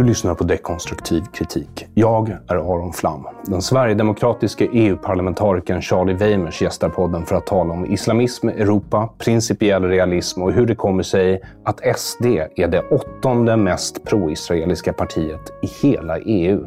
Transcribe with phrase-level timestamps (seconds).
[0.00, 1.86] Du lyssnar på Dekonstruktiv kritik.
[1.94, 3.26] Jag är Aron Flam.
[3.44, 10.42] Den sverigedemokratiske EU-parlamentarikern Charlie Weimers gästar podden för att tala om islamism, Europa, principiell realism
[10.42, 16.18] och hur det kommer sig att SD är det åttonde mest pro-israeliska partiet i hela
[16.18, 16.66] EU.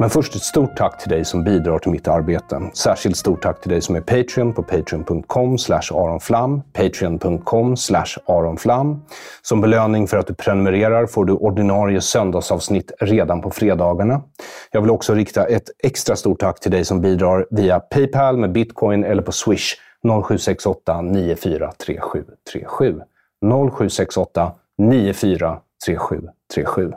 [0.00, 2.70] Men först ett stort tack till dig som bidrar till mitt arbete.
[2.74, 5.56] Särskilt stort tack till dig som är Patreon på patreon.com
[5.90, 7.76] aronflam, patreon.com
[8.26, 9.02] aronflam.
[9.42, 14.22] Som belöning för att du prenumererar får du ordinarie söndagsavsnitt redan på fredagarna.
[14.70, 18.52] Jag vill också rikta ett extra stort tack till dig som bidrar via Paypal med
[18.52, 23.00] bitcoin eller på Swish 0768 943737.
[23.40, 26.92] 0768 943737.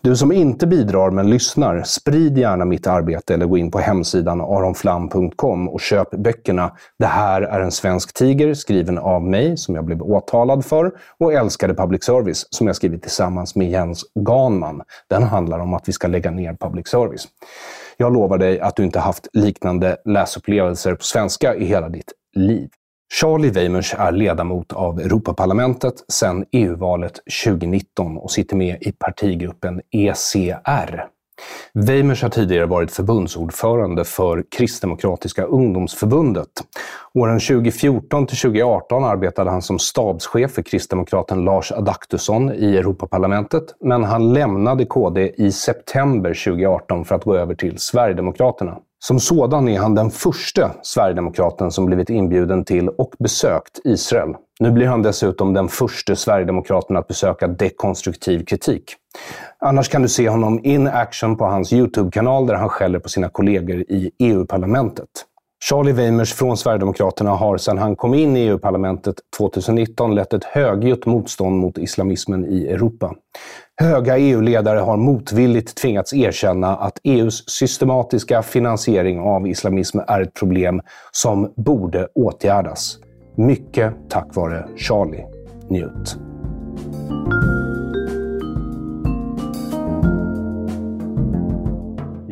[0.00, 4.40] Du som inte bidrar men lyssnar, sprid gärna mitt arbete eller gå in på hemsidan
[4.40, 9.84] aronflam.com och köp böckerna Det här är en svensk tiger, skriven av mig, som jag
[9.84, 14.82] blev åtalad för, och Älskade public service, som jag skrivit tillsammans med Jens Ganman.
[15.10, 17.28] Den handlar om att vi ska lägga ner public service.
[17.96, 22.68] Jag lovar dig att du inte haft liknande läsupplevelser på svenska i hela ditt liv.
[23.14, 31.06] Charlie Weimers är ledamot av Europaparlamentet sedan EU-valet 2019 och sitter med i partigruppen ECR.
[31.74, 36.48] Weimers har tidigare varit förbundsordförande för Kristdemokratiska ungdomsförbundet.
[37.14, 44.04] Åren 2014 till 2018 arbetade han som stabschef för kristdemokraten Lars Adaktusson i Europaparlamentet, men
[44.04, 48.78] han lämnade KD i september 2018 för att gå över till Sverigedemokraterna.
[48.98, 54.34] Som sådan är han den första Sverigedemokraten som blivit inbjuden till och besökt Israel.
[54.60, 58.84] Nu blir han dessutom den första Sverigedemokraten att besöka dekonstruktiv kritik.
[59.58, 63.28] Annars kan du se honom in action på hans YouTube-kanal där han skäller på sina
[63.28, 65.08] kollegor i EU-parlamentet.
[65.64, 71.06] Charlie Weimers från Sverigedemokraterna har sedan han kom in i EU-parlamentet 2019 lett ett högljutt
[71.06, 73.14] motstånd mot islamismen i Europa.
[73.80, 80.80] Höga EU-ledare har motvilligt tvingats erkänna att EUs systematiska finansiering av islamism är ett problem
[81.12, 82.98] som borde åtgärdas.
[83.36, 85.24] Mycket tack vare Charlie.
[85.68, 86.16] Njut.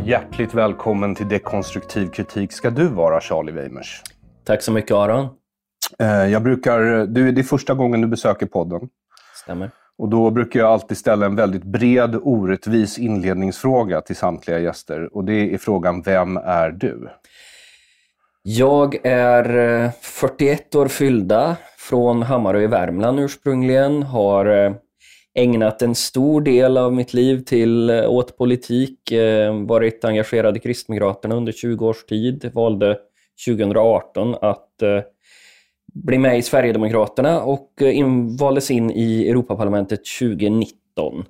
[0.06, 4.02] Hjärtligt välkommen till Dekonstruktiv kritik ska du vara, Charlie Weimers.
[4.44, 5.28] Tack så mycket Aron.
[5.98, 8.88] Eh, Jag brukar, du, det är första gången du besöker podden.
[9.42, 9.70] Stämmer.
[9.98, 15.16] Och då brukar jag alltid ställa en väldigt bred, orättvis inledningsfråga till samtliga gäster.
[15.16, 17.08] Och det är frågan, vem är du?
[18.42, 24.02] Jag är eh, 41 år fyllda, från Hammarö i Värmland ursprungligen.
[24.02, 24.72] Har eh,
[25.34, 28.98] ägnat en stor del av mitt liv till eh, åt politik.
[29.66, 32.50] Varit engagerad i Kristdemokraterna under 20 års tid.
[32.54, 32.98] Valde
[33.48, 34.68] 2018 att
[35.94, 41.24] bli med i Sverigedemokraterna och eh, in, valdes in i Europaparlamentet 2019.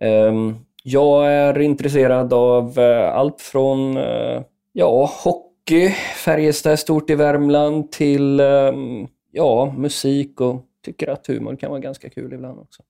[0.00, 0.54] Ehm,
[0.84, 4.42] Jag är intresserad av eh, allt från eh,
[4.72, 5.90] ja, hockey.
[6.24, 11.80] Färjestad är stort i Värmland till um, ja, musik och tycker att humor kan vara
[11.80, 12.82] ganska kul ibland också.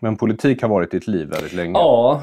[0.00, 1.72] Men politik har varit ditt liv väldigt länge?
[1.78, 2.22] Ja,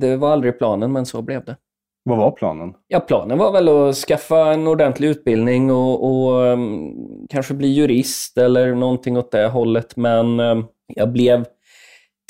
[0.00, 1.56] det var aldrig planen, men så blev det.
[2.04, 2.74] Vad var planen?
[2.88, 6.94] Ja, planen var väl att skaffa en ordentlig utbildning och, och um,
[7.30, 9.96] kanske bli jurist eller någonting åt det hållet.
[9.96, 11.44] Men um, jag blev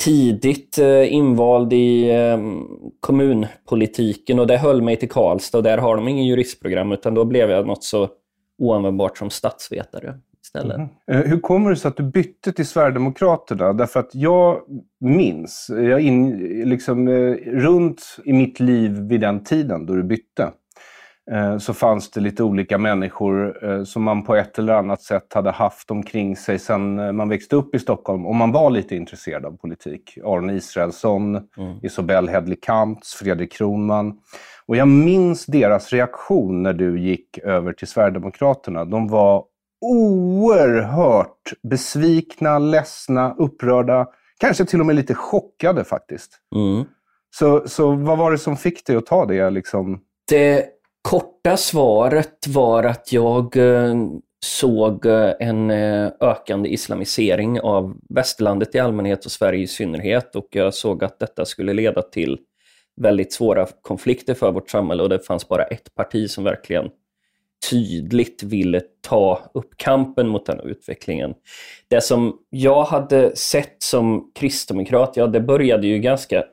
[0.03, 2.67] tidigt uh, invald i um,
[2.99, 7.25] kommunpolitiken och det höll mig till Karlstad och där har de ingen juristprogram utan då
[7.25, 8.09] blev jag något så
[8.57, 10.19] oanvändbart som statsvetare
[10.55, 10.77] istället.
[10.77, 11.29] Mm.
[11.29, 13.73] Hur kommer det sig att du bytte till Sverigedemokraterna?
[13.73, 14.61] Därför att jag
[14.99, 16.37] minns, jag in,
[16.69, 20.51] liksom, eh, runt i mitt liv vid den tiden då du bytte,
[21.31, 25.33] eh, så fanns det lite olika människor eh, som man på ett eller annat sätt
[25.33, 29.45] hade haft omkring sig sedan man växte upp i Stockholm och man var lite intresserad
[29.45, 30.17] av politik.
[30.23, 31.79] Arne Israelsson, mm.
[31.81, 34.19] Isobel Hedley Kamptz, Fredrik Kronman.
[34.65, 38.85] Och jag minns deras reaktion när du gick över till Sverigedemokraterna.
[38.85, 39.43] De var
[39.83, 44.07] oerhört besvikna, ledsna, upprörda.
[44.39, 46.39] Kanske till och med lite chockade faktiskt.
[46.55, 46.85] Mm.
[47.35, 49.49] Så, så vad var det som fick dig att ta det?
[49.49, 50.01] Liksom?
[50.29, 50.65] Det
[51.01, 53.95] korta svaret var att jag eh,
[54.45, 60.47] såg eh, en eh, ökande islamisering av västerlandet i allmänhet och Sverige i synnerhet och
[60.51, 62.39] jag såg att detta skulle leda till
[63.01, 66.89] väldigt svåra konflikter för vårt samhälle och det fanns bara ett parti som verkligen
[67.69, 71.33] tydligt ville ta upp kampen mot den utvecklingen.
[71.87, 76.43] Det som jag hade sett som kristdemokrat, ja det började ju ganska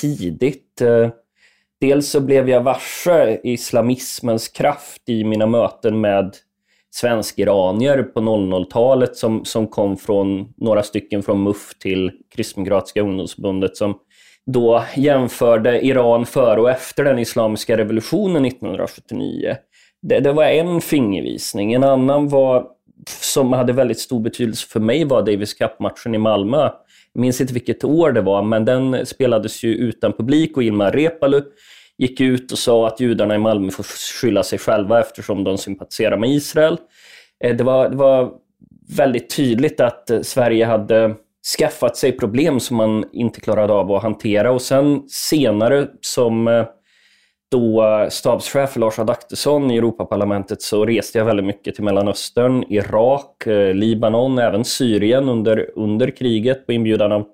[0.00, 0.80] tidigt.
[0.80, 1.08] Eh,
[1.80, 6.36] dels så blev jag varse islamismens kraft i mina möten med
[6.94, 13.98] svensk-iranier på 00-talet som, som kom från några stycken från MUF till Kristdemokratiska ungdomsförbundet som
[14.46, 19.56] då jämförde Iran före och efter den islamiska revolutionen 1979
[20.02, 21.72] det, det var en fingervisning.
[21.72, 22.66] En annan var,
[23.06, 26.70] som hade väldigt stor betydelse för mig var Davis Cup-matchen i Malmö.
[27.12, 30.92] Jag minns inte vilket år det var, men den spelades ju utan publik och Ilmar
[30.92, 31.42] Reepalu
[31.98, 33.82] gick ut och sa att judarna i Malmö får
[34.20, 36.78] skylla sig själva eftersom de sympatiserar med Israel.
[37.44, 38.32] Eh, det var, det var
[38.96, 41.14] väldigt tydligt att eh, Sverige hade
[41.58, 46.66] skaffat sig problem som man inte klarade av att hantera och sen senare som eh,
[47.50, 53.46] då eh, stabschef Lars Adaktusson i Europaparlamentet så reste jag väldigt mycket till Mellanöstern, Irak,
[53.46, 57.26] eh, Libanon, även Syrien under, under kriget på inbjudan av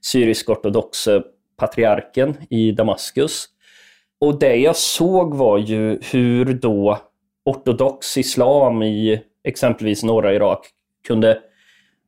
[0.00, 1.22] syrisk-ortodoxe
[1.56, 3.46] patriarken i Damaskus.
[4.20, 6.98] Och det jag såg var ju hur då
[7.44, 10.66] ortodox islam i exempelvis norra Irak
[11.06, 11.38] kunde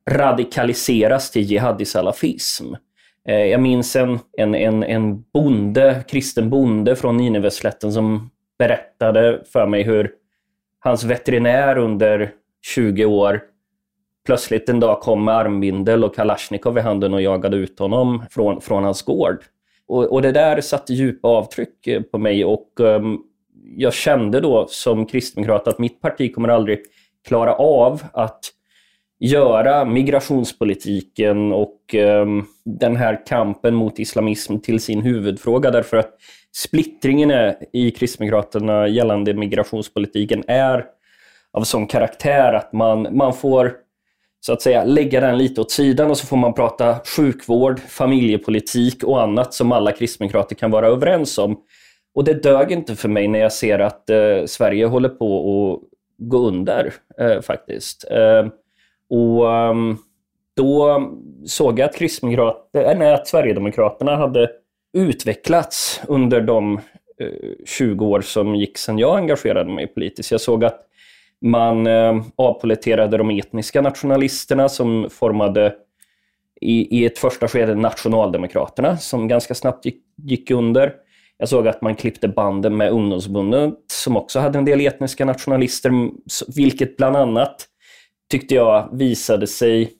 [0.09, 2.73] radikaliseras till jihadisalafism.
[3.29, 8.29] Eh, jag minns en, en, en, en bonde, kristen bonde från Nineveslätten som
[8.59, 10.11] berättade för mig hur
[10.79, 12.31] hans veterinär under
[12.75, 13.41] 20 år
[14.25, 18.61] plötsligt en dag kom med armbindel och kalasjnikov i handen och jagade ut honom från,
[18.61, 19.43] från hans gård.
[19.87, 23.23] Och, och det där satte djupa avtryck eh, på mig och um,
[23.77, 26.79] jag kände då som kristdemokrat att mitt parti kommer aldrig
[27.27, 28.39] klara av att
[29.19, 32.25] göra migrationspolitiken och eh,
[32.65, 36.11] den här kampen mot islamism till sin huvudfråga därför att
[36.55, 40.85] splittringen är, i Kristdemokraterna gällande migrationspolitiken är
[41.53, 43.73] av sån karaktär att man, man får
[44.45, 49.03] så att säga lägga den lite åt sidan och så får man prata sjukvård, familjepolitik
[49.03, 51.57] och annat som alla kristdemokrater kan vara överens om.
[52.15, 55.89] Och det dög inte för mig när jag ser att eh, Sverige håller på att
[56.17, 58.05] gå under eh, faktiskt.
[58.11, 58.51] Ehm,
[59.09, 59.97] och um,
[60.55, 61.01] då
[61.45, 64.49] såg jag att, Kristdemokraterna, eh, att Sverigedemokraterna hade
[64.97, 66.79] utvecklats under de
[67.19, 67.29] eh,
[67.65, 70.31] 20 år som gick sedan jag engagerade mig politiskt.
[70.31, 70.81] Jag såg att
[71.41, 75.73] man eh, avpoliterade de etniska nationalisterna som formade
[76.61, 80.93] i, i ett första skede Nationaldemokraterna som ganska snabbt gick, gick under.
[81.37, 85.91] Jag såg att man klippte banden med ungdomsförbundet som också hade en del etniska nationalister,
[86.55, 87.67] vilket bland annat
[88.31, 89.93] tyckte jag visade sig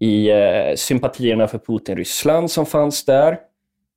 [0.00, 3.38] i eh, sympatierna för Putin-Ryssland som fanns där.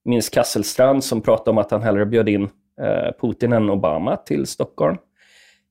[0.05, 2.43] Minns Kasselstrand som pratade om att han hellre bjöd in
[2.81, 4.97] eh, Putin än Obama till Stockholm.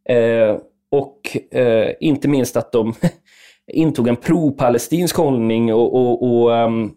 [0.08, 0.56] Eh,
[0.90, 2.94] och eh, inte minst att de
[3.72, 6.94] intog en pro-palestinsk hållning och, och, och um,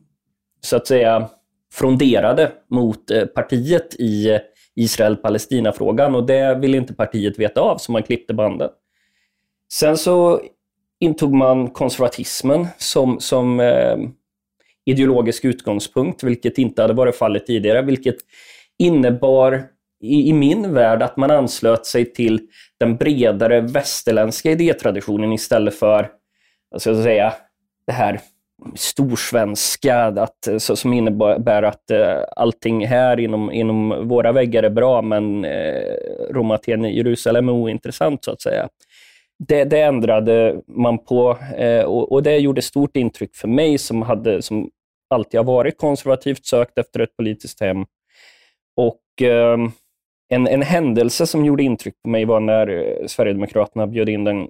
[0.62, 1.30] så att säga
[1.74, 4.39] fronderade mot eh, partiet i eh,
[4.75, 8.70] Israel-Palestina-frågan och det ville inte partiet veta av, så man klippte banden.
[9.74, 10.41] Sen så
[11.01, 13.98] intog man konservatismen som, som eh,
[14.86, 18.15] ideologisk utgångspunkt, vilket inte hade varit fallet tidigare, vilket
[18.79, 19.63] innebar
[20.01, 22.39] i, i min värld att man anslöt sig till
[22.79, 26.10] den bredare västerländska idétraditionen istället för,
[26.72, 27.34] vad ska jag säga,
[27.88, 28.20] det här
[28.75, 35.01] storsvenska att, så, som innebär att eh, allting här inom, inom våra väggar är bra,
[35.01, 35.96] men eh,
[36.29, 38.70] Rom, Aten, Jerusalem är ointressant, så att säga.
[39.48, 44.02] Det, det ändrade man på eh, och, och, det gjorde stort intryck för mig som,
[44.02, 44.70] hade, som
[45.10, 47.86] alltid har varit konservativt sökt efter ett politiskt hem.
[48.76, 49.58] Och eh,
[50.30, 54.50] en, en händelse som gjorde intryck på mig var när eh, Sverigedemokraterna bjöd in den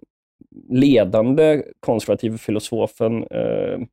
[0.70, 3.88] ledande konservativa filosofen ehm,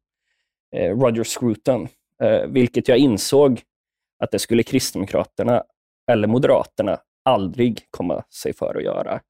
[0.76, 1.88] eh, Roger Scruton,
[2.22, 3.60] eh, vilket jag insåg
[4.18, 5.62] att det skulle Kristdemokraterna
[6.10, 9.20] eller Moderaterna aldrig komma sig för att göra.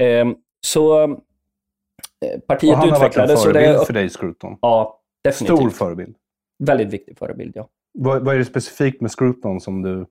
[0.00, 0.36] Ehm,
[0.68, 3.44] Ehm, så eh, partiet och han utvecklades...
[3.44, 4.58] Han har varit en förebild det, för dig, Scruton?
[4.60, 5.58] Ja, definitivt.
[5.58, 6.16] Stor förebild?
[6.64, 7.68] Väldigt viktig förebild, ja.
[7.92, 10.06] Vad, vad är det specifikt med Scruton som du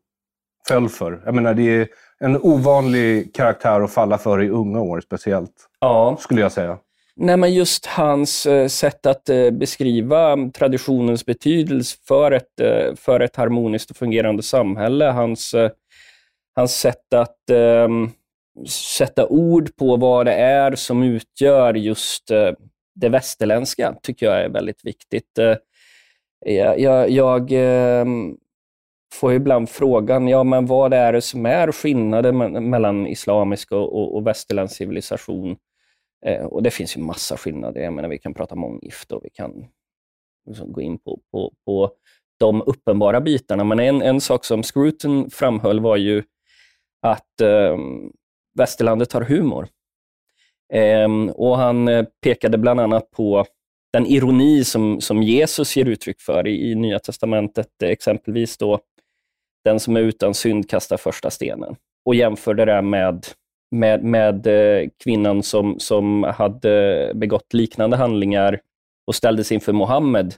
[0.67, 1.21] föll för?
[1.25, 1.87] Jag menar, det är
[2.19, 6.17] en ovanlig karaktär att falla för i unga år speciellt, ja.
[6.19, 6.77] skulle jag säga.
[7.15, 12.61] Nej, men just hans eh, sätt att eh, beskriva traditionens betydelse för ett,
[12.95, 15.05] för ett harmoniskt och fungerande samhälle.
[15.05, 15.55] Hans,
[16.55, 18.11] hans sätt att um,
[18.65, 22.51] sätta ord på vad det är som utgör just eh,
[22.95, 25.37] det västerländska, tycker jag är väldigt viktigt.
[25.37, 25.55] Eh,
[26.45, 28.37] jag, jag, ehm,
[29.13, 32.37] får ibland frågan, ja men vad är det som är skillnaden
[32.69, 35.57] mellan islamisk och, och, och västerländsk civilisation?
[36.25, 37.81] Eh, och det finns ju massa skillnader.
[37.81, 39.67] Jag menar, vi kan prata månggifte och vi kan
[40.47, 41.91] liksom gå in på, på, på
[42.39, 43.63] de uppenbara bitarna.
[43.63, 46.23] Men en, en sak som Scruton framhöll var ju
[47.01, 48.13] att um,
[48.57, 49.67] västerlandet har humor.
[50.73, 53.45] Eh, och Han eh, pekade bland annat på
[53.93, 58.79] den ironi som, som Jesus ger uttryck för i, i Nya Testamentet, exempelvis då
[59.63, 63.25] den som är utan synd kastar första stenen och jämförde det med
[63.71, 68.59] med, med eh, kvinnan som, som hade begått liknande handlingar
[69.07, 70.35] och ställdes inför Mohammed,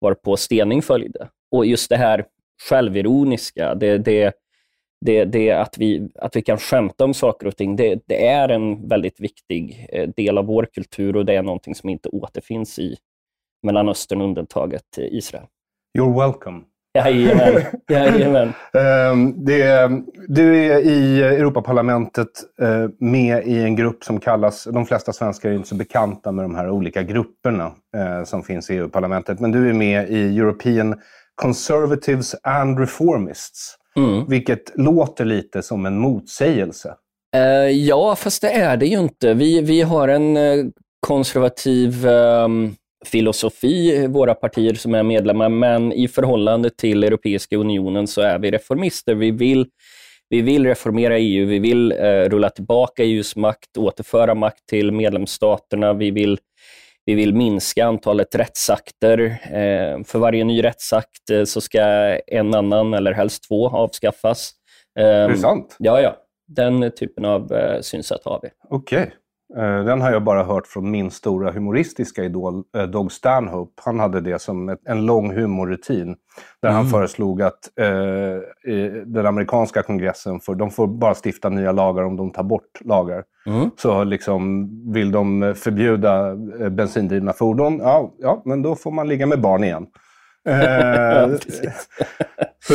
[0.00, 1.28] varpå stening följde.
[1.50, 2.24] Och just det här
[2.68, 4.34] självironiska, det, det,
[5.00, 8.48] det, det att, vi, att vi kan skämta om saker och ting, det, det är
[8.48, 12.78] en väldigt viktig eh, del av vår kultur och det är någonting som inte återfinns
[12.78, 12.96] i
[13.62, 15.46] Mellanöstern, undantaget Israel.
[15.98, 16.64] You're welcome.
[16.94, 17.62] Jajamän.
[17.88, 18.52] Jajamän.
[18.72, 19.90] Ehm, det,
[20.28, 22.28] du är i Europaparlamentet
[22.62, 26.44] eh, med i en grupp som kallas, de flesta svenskar är inte så bekanta med
[26.44, 31.00] de här olika grupperna eh, som finns i EU-parlamentet, men du är med i European
[31.42, 34.26] Conservatives and Reformists, mm.
[34.28, 36.94] vilket låter lite som en motsägelse.
[37.36, 39.34] Uh, ja, fast det är det ju inte.
[39.34, 40.72] Vi, vi har en
[41.06, 48.06] konservativ um filosofi, i våra partier som är medlemmar, men i förhållande till Europeiska unionen
[48.06, 49.14] så är vi reformister.
[49.14, 49.66] Vi vill,
[50.28, 55.92] vi vill reformera EU, vi vill eh, rulla tillbaka EUs makt, återföra makt till medlemsstaterna,
[55.92, 56.38] vi vill,
[57.08, 59.18] vi vill minska antalet rättsakter.
[59.42, 61.80] Eh, för varje ny rättsakt eh, så ska
[62.26, 64.52] en annan, eller helst två, avskaffas.
[64.98, 65.76] Eh, är det sant?
[65.78, 66.16] Ja, ja.
[66.48, 68.48] Den typen av eh, synsätt har vi.
[68.68, 69.02] Okej.
[69.02, 69.14] Okay.
[69.56, 73.82] Eh, den har jag bara hört från min stora humoristiska idol eh, Doug Stanhope.
[73.84, 76.16] Han hade det som en lång humorrutin.
[76.62, 76.76] Där mm.
[76.76, 77.86] han föreslog att eh,
[79.06, 83.24] den amerikanska kongressen får, de får bara stifta nya lagar om de tar bort lagar.
[83.46, 83.70] Mm.
[83.76, 86.28] Så liksom, vill de förbjuda
[86.60, 89.86] eh, bensindrivna fordon, ja, ja, men då får man ligga med barn igen.
[90.48, 91.28] Eh,
[92.64, 92.74] så,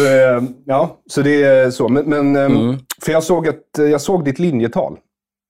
[0.66, 1.90] ja, så det är så.
[1.90, 2.76] Men, men mm.
[3.02, 4.98] för jag såg, ett, jag såg ditt linjetal.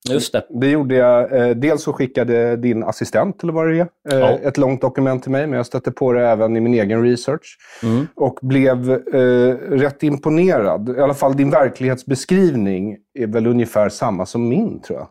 [0.09, 0.45] Just det.
[0.49, 1.41] Det gjorde jag.
[1.41, 4.29] Eh, dels så skickade din assistent, eller vad det är, eh, ja.
[4.29, 7.57] ett långt dokument till mig, men jag stötte på det även i min egen research.
[7.83, 8.07] Mm.
[8.15, 10.89] Och blev eh, rätt imponerad.
[10.97, 15.07] I alla fall din verklighetsbeskrivning är väl ungefär samma som min, tror jag.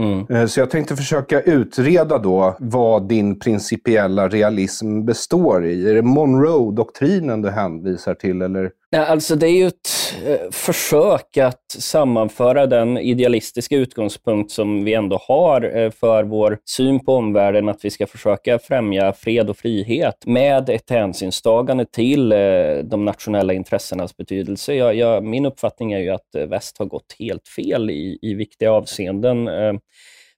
[0.00, 0.26] Mm.
[0.30, 5.90] Eh, så jag tänkte försöka utreda då vad din principiella realism består i.
[5.90, 8.42] Är det Monroe-doktrinen du hänvisar till?
[8.42, 8.70] Eller?
[8.92, 14.94] Nej, alltså det är ju ett eh, försök att sammanföra den idealistiska utgångspunkt som vi
[14.94, 19.56] ändå har eh, för vår syn på omvärlden, att vi ska försöka främja fred och
[19.56, 22.38] frihet med ett hänsynstagande till eh,
[22.84, 24.74] de nationella intressenas betydelse.
[24.74, 28.72] Jag, jag, min uppfattning är ju att väst har gått helt fel i, i viktiga
[28.72, 29.48] avseenden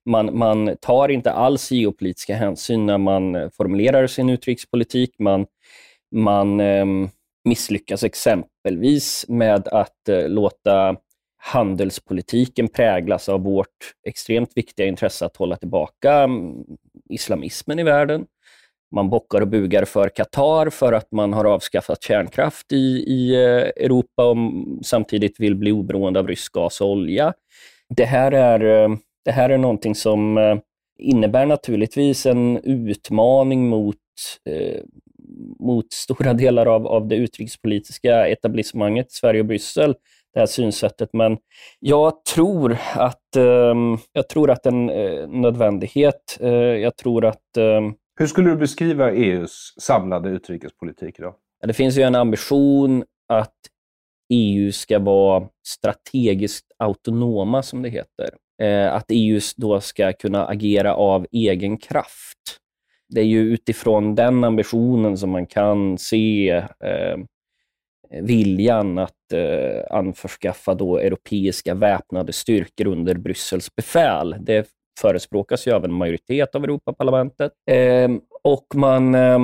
[0.06, 5.14] man, man tar inte alls geopolitiska hänsyn när man formulerar sin utrikespolitik.
[5.18, 5.46] Man,
[6.14, 6.84] man eh,
[7.44, 10.96] misslyckas exempelvis med att eh, låta
[11.36, 13.68] handelspolitiken präglas av vårt
[14.08, 16.64] extremt viktiga intresse att hålla tillbaka mm,
[17.08, 18.26] islamismen i världen.
[18.94, 23.84] man bockar och bugar för Qatar för att man har avskaffat kärnkraft i, i eh,
[23.84, 24.36] Europa och
[24.82, 27.34] samtidigt vill bli oberoende av rysk gas och olja.
[27.96, 30.38] Det här är, eh, det här är någonting som
[30.98, 33.96] innebär naturligtvis en utmaning mot,
[35.60, 39.94] mot stora delar av, av det utrikespolitiska etablissemanget i Sverige och Bryssel,
[40.34, 41.10] det här synsättet.
[41.12, 41.38] Men
[41.80, 43.74] jag tror att, eh,
[44.12, 46.38] jag tror att en eh, nödvändighet.
[46.40, 47.56] Eh, jag tror att...
[47.56, 47.80] Eh,
[48.18, 51.34] Hur skulle du beskriva EUs samlade utrikespolitik idag?
[51.66, 53.56] Det finns ju en ambition att
[54.34, 58.30] EU ska vara strategiskt autonoma, som det heter.
[58.62, 62.58] Eh, att EU då ska kunna agera av egen kraft.
[63.14, 66.50] Det är ju utifrån den ambitionen som man kan se
[66.84, 67.16] eh,
[68.22, 74.36] viljan att eh, anförskaffa då europeiska väpnade styrkor under Bryssels befäl.
[74.40, 74.66] Det
[75.00, 77.52] förespråkas ju av en majoritet av Europaparlamentet.
[77.70, 78.10] Eh,
[78.42, 79.38] och man eh,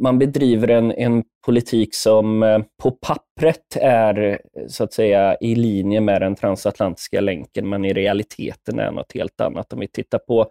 [0.00, 5.54] man bedriver en, en politik som eh, på pappret är eh, så att säga i
[5.54, 9.72] linje med den transatlantiska länken, men i realiteten är något helt annat.
[9.72, 10.50] Om vi tittar på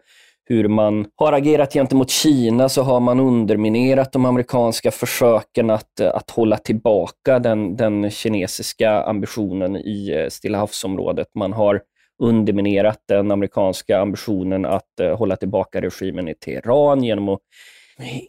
[0.50, 6.30] hur man har agerat gentemot Kina så har man underminerat de amerikanska försöken att, att
[6.32, 11.28] hålla tillbaka den, den kinesiska ambitionen i eh, Stilla havsområdet.
[11.36, 11.82] Man har
[12.24, 17.40] underminerat den amerikanska ambitionen att eh, hålla tillbaka regimen i Teheran genom att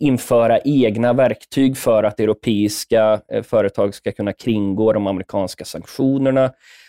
[0.00, 6.46] införa egna verktyg för att europeiska eh, företag ska kunna kringgå de amerikanska sanktionerna.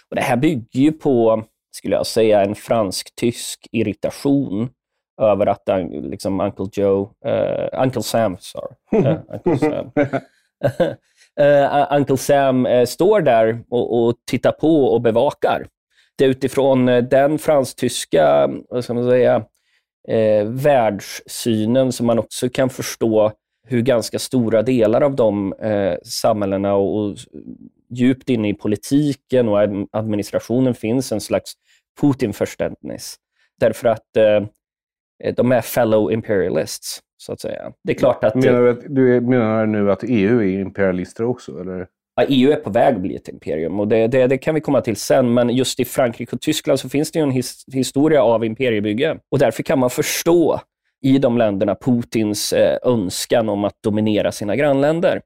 [0.10, 4.70] Och det här bygger ju på, skulle jag säga, en fransk-tysk irritation
[5.22, 9.92] över att liksom, Uncle Joe, uh, Uncle Sam, sorry, uh, Uncle Sam,
[11.40, 15.68] uh, Uncle Sam står där och, och tittar på och bevakar.
[16.18, 19.46] Det är utifrån den fransk-tyska, vad ska man säga,
[20.46, 23.32] världssynen som man också kan förstå
[23.72, 27.18] hur ganska stora delar av de eh, samhällena och, och
[27.90, 29.60] djupt inne i politiken och
[29.92, 31.54] administrationen finns en slags
[32.02, 33.16] Putin-förständnis.
[33.60, 34.46] Därför att eh,
[35.38, 37.72] de är fellow imperialists, så att säga.
[37.84, 38.36] Det är klart att...
[38.36, 41.62] Menar du, att, du menar nu att EU är imperialister också?
[41.62, 41.88] Eller?
[42.16, 44.62] Ja, EU är på väg att bli ett imperium och det, det, det, kan vi
[44.62, 48.24] komma till sen, men just i Frankrike och Tyskland så finns det en his, historia
[48.24, 50.62] av imperiebygge och därför kan man förstå
[51.02, 55.22] i de länderna Putins eh, önskan om att dominera sina grannländer.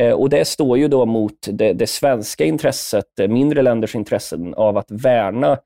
[0.00, 4.54] Eh, och Det står ju då mot det, det svenska intresset, eh, mindre länders intressen
[4.54, 5.58] av att värna eh,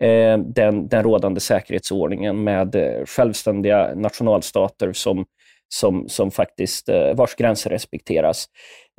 [0.00, 5.24] Eh, den, den rådande säkerhetsordningen med eh, självständiga nationalstater som
[5.74, 8.46] som, som faktiskt, eh, vars gränser respekteras.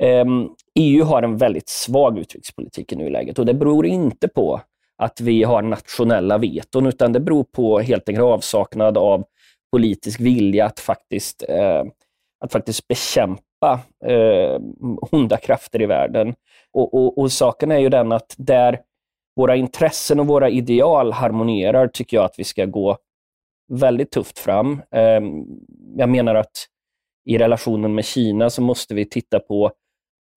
[0.02, 4.60] Ehm, EU har en väldigt svag utrikespolitik i nuläget och det beror inte på
[4.98, 9.24] att vi har nationella veton, utan det beror på helt enkelt avsaknad av
[9.72, 11.82] politisk vilja att faktiskt, eh,
[12.44, 14.60] att faktiskt bekämpa eh,
[15.12, 16.34] onda krafter i världen.
[16.72, 18.78] Och, och, och, saken är ju den att där
[19.36, 22.98] våra intressen och våra ideal harmonierar tycker jag att vi ska gå
[23.72, 24.82] väldigt tufft fram.
[24.90, 25.44] Ehm,
[25.96, 26.66] jag menar att
[27.28, 29.72] i relationen med Kina så måste vi titta på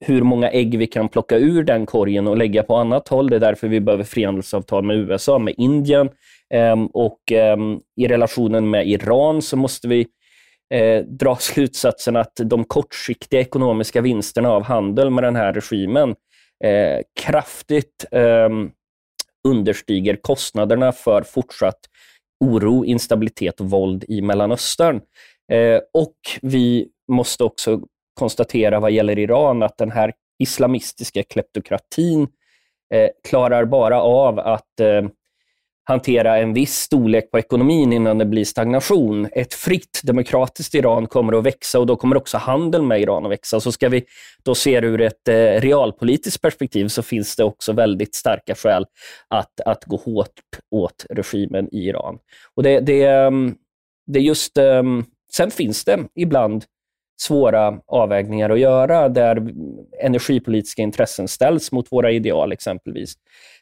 [0.06, 3.30] hur många ägg vi kan plocka ur den korgen och lägga på annat håll.
[3.30, 6.10] Det är därför vi behöver frihandelsavtal med USA, med Indien.
[6.54, 10.08] Ehm, och ehm, i relationen med Iran så måste vi
[10.74, 16.16] eh, dra slutsatsen att de kortsiktiga ekonomiska vinsterna av handel med den här regimen
[16.64, 18.06] eh, kraftigt
[19.48, 21.80] understiger kostnaderna för fortsatt
[22.40, 25.02] oro, instabilitet och våld i Mellanöstern.
[25.52, 27.82] Eh, och vi måste också
[28.20, 32.28] konstatera vad gäller Iran att den här islamistiska kleptokratin
[32.94, 35.02] eh, klarar bara av att eh,
[35.90, 39.28] hantera en viss storlek på ekonomin innan det blir stagnation.
[39.32, 43.32] Ett fritt demokratiskt Iran kommer att växa och då kommer också handeln med Iran att
[43.32, 43.60] växa.
[43.60, 44.04] Så ska vi
[44.44, 48.86] då se det ur ett eh, realpolitiskt perspektiv så finns det också väldigt starka skäl
[49.28, 50.40] att, att gå hårt
[50.72, 52.18] åt regimen i Iran.
[52.56, 53.56] Och det, det, ehm,
[54.08, 56.66] det just um, Sen finns det ibland
[57.22, 59.54] svåra avvägningar att göra där
[60.04, 63.14] energipolitiska intressen ställs mot våra ideal exempelvis.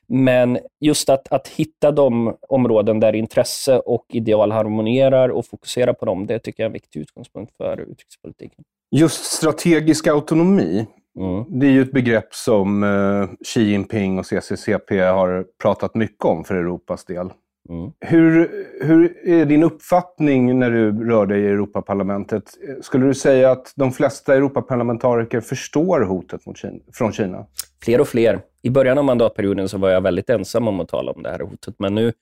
[0.09, 6.05] Men just att, att hitta de områden där intresse och ideal harmonierar och fokusera på
[6.05, 8.63] dem, det tycker jag är en viktig utgångspunkt för utrikespolitiken.
[8.91, 10.87] Just strategisk autonomi,
[11.19, 11.59] mm.
[11.59, 16.43] det är ju ett begrepp som eh, Xi Jinping och CCCP har pratat mycket om
[16.43, 17.31] för Europas del.
[17.69, 17.91] Mm.
[17.99, 22.43] Hur, hur är din uppfattning när du rör dig i Europaparlamentet?
[22.81, 27.45] Skulle du säga att de flesta Europaparlamentariker förstår hotet mot Kina, från Kina?
[27.83, 28.39] Fler och fler.
[28.61, 31.39] I början av mandatperioden så var jag väldigt ensam om att tala om det här
[31.39, 32.13] hotet, men nu,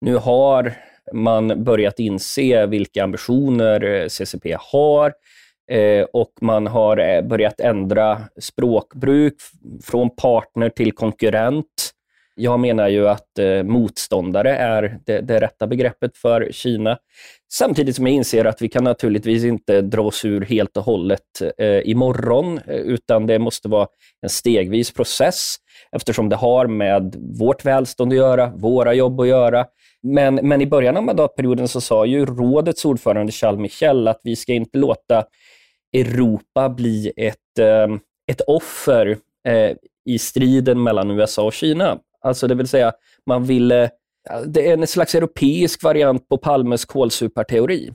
[0.00, 0.72] nu har
[1.12, 5.12] man börjat inse vilka ambitioner eh, CCP har.
[5.70, 9.34] Eh, och man har eh, börjat ändra språkbruk
[9.84, 11.90] från partner till konkurrent.
[12.34, 16.98] Jag menar ju att eh, motståndare är det, det rätta begreppet för Kina.
[17.52, 21.20] Samtidigt som jag inser att vi kan naturligtvis inte dra oss ur helt och hållet
[21.58, 23.86] eh, imorgon, eh, utan det måste vara
[24.22, 25.56] en stegvis process
[25.92, 29.66] eftersom det har med vårt välstånd att göra, våra jobb att göra.
[30.02, 34.36] Men, men i början av mandatperioden så sa ju rådets ordförande Charles Michel att vi
[34.36, 35.24] ska inte låta
[35.96, 37.88] Europa bli ett, eh,
[38.30, 39.16] ett offer
[39.48, 41.98] eh, i striden mellan USA och Kina.
[42.20, 42.92] Alltså det vill säga,
[43.26, 43.90] man ville...
[44.46, 47.92] Det är en slags europeisk variant på Palmes kolsuparteori.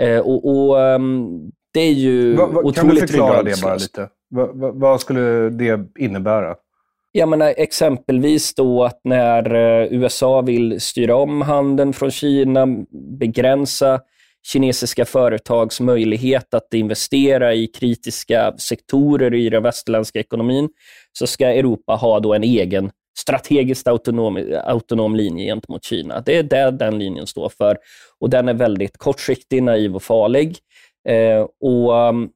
[0.00, 4.08] Eh, och, och um, det är ju va, va, Kan du förklara det bara lite?
[4.30, 6.56] Va, vad skulle det innebära?
[7.12, 9.52] Jag menar exempelvis då att när
[9.92, 12.66] USA vill styra om handeln från Kina,
[13.18, 14.00] begränsa
[14.42, 20.68] kinesiska företags möjlighet att investera i kritiska sektorer i den västerländska ekonomin,
[21.12, 26.20] så ska Europa ha då en egen strategiskt autonom, autonom linje gentemot Kina.
[26.20, 27.78] Det är det den linjen står för.
[28.18, 30.58] Och Den är väldigt kortsiktig, naiv och farlig.
[31.08, 32.30] Eh, och, um,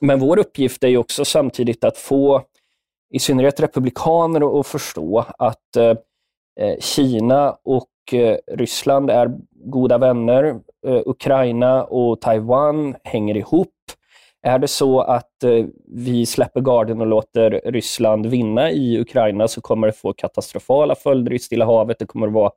[0.00, 2.42] men vår uppgift är också samtidigt att få
[3.14, 5.94] i synnerhet republikaner att förstå att eh,
[6.60, 9.30] eh, Kina och eh, Ryssland är
[9.64, 10.44] goda vänner.
[10.86, 13.72] Eh, Ukraina och Taiwan hänger ihop.
[14.46, 19.60] Är det så att eh, vi släpper garden och låter Ryssland vinna i Ukraina så
[19.60, 21.98] kommer det få katastrofala följder i Stilla havet.
[21.98, 22.50] Det kommer att vara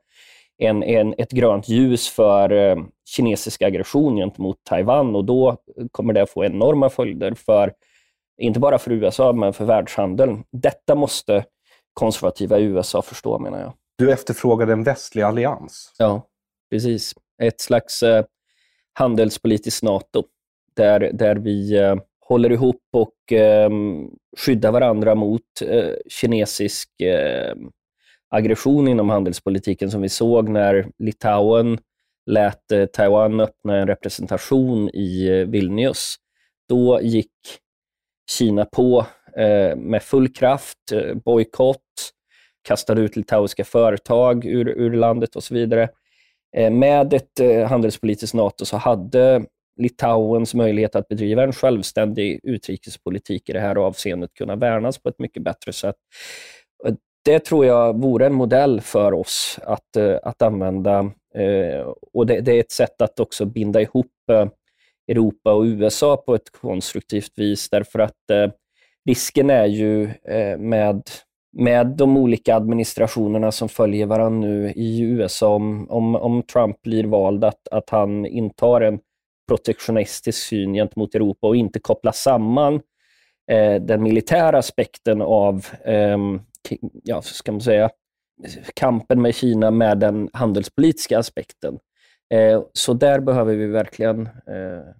[0.57, 2.77] en, en, ett grönt ljus för eh,
[3.15, 5.57] kinesisk aggression gentemot Taiwan och då
[5.91, 7.73] kommer det få enorma följder för,
[8.41, 10.43] inte bara för USA, men för världshandeln.
[10.51, 11.45] Detta måste
[11.93, 13.73] konservativa USA förstå, menar jag.
[13.97, 15.93] Du efterfrågade en västlig allians.
[15.97, 16.21] Ja,
[16.71, 17.15] precis.
[17.41, 18.25] Ett slags eh,
[18.93, 20.23] handelspolitiskt NATO
[20.79, 23.69] där, där vi eh, håller ihop och eh,
[24.37, 27.55] skyddar varandra mot eh, kinesisk eh,
[28.29, 31.77] aggression inom handelspolitiken som vi såg när Litauen
[32.25, 36.15] lät eh, Taiwan öppna en representation i eh, Vilnius.
[36.69, 37.31] Då gick
[38.31, 39.05] Kina på
[39.37, 42.13] eh, med full kraft, eh, bojkott,
[42.61, 45.89] kastade ut litauiska företag ur, ur landet och så vidare.
[46.57, 49.45] Eh, med ett handelspolitiskt NATO så hade
[49.79, 55.19] Litauens möjlighet att bedriva en självständig utrikespolitik i det här avseendet kunna värnas på ett
[55.19, 55.95] mycket bättre sätt.
[56.85, 56.93] Eh,
[57.25, 60.99] det tror jag vore en modell för oss att, eh, att använda
[61.35, 64.07] eh, och det, det är ett sätt att också binda ihop
[65.07, 68.53] Europa och USA på ett konstruktivt vis därför att
[69.05, 70.09] risken är ju
[70.57, 71.03] med
[71.51, 77.03] med de olika administrationerna som följer varandra nu i USA, om, om, om Trump blir
[77.03, 78.99] vald, att, att han intar en
[79.49, 82.81] protektionistisk syn gentemot Europa och inte koppla samman
[83.51, 86.17] eh, den militära aspekten av eh,
[87.03, 87.89] ja, ska man säga,
[88.73, 91.79] kampen med Kina med den handelspolitiska aspekten.
[92.33, 94.21] Eh, så där behöver vi verkligen...
[94.21, 94.93] Eh,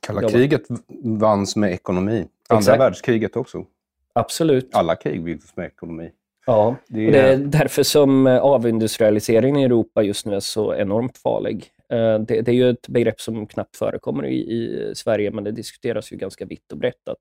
[0.00, 0.32] Kalla jobba.
[0.32, 0.62] kriget
[1.02, 2.26] vanns med ekonomi.
[2.48, 2.80] Andra Exakt.
[2.80, 3.64] världskriget också.
[4.12, 4.74] Absolut.
[4.74, 6.10] Alla krig vinns med ekonomi.
[6.46, 7.12] Ja, det är...
[7.12, 11.70] det är därför som avindustrialiseringen i Europa just nu är så enormt farlig.
[11.92, 15.52] Eh, det, det, är ju ett begrepp som knappt förekommer i, i, Sverige, men det
[15.52, 17.18] diskuteras ju ganska vitt och brett att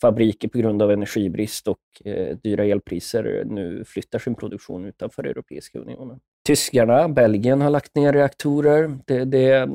[0.00, 5.78] fabriker på grund av energibrist och eh, dyra elpriser nu flyttar sin produktion utanför Europeiska
[5.78, 6.20] unionen.
[6.46, 8.98] Tyskarna, Belgien har lagt ner reaktorer.
[9.06, 9.68] Det, det,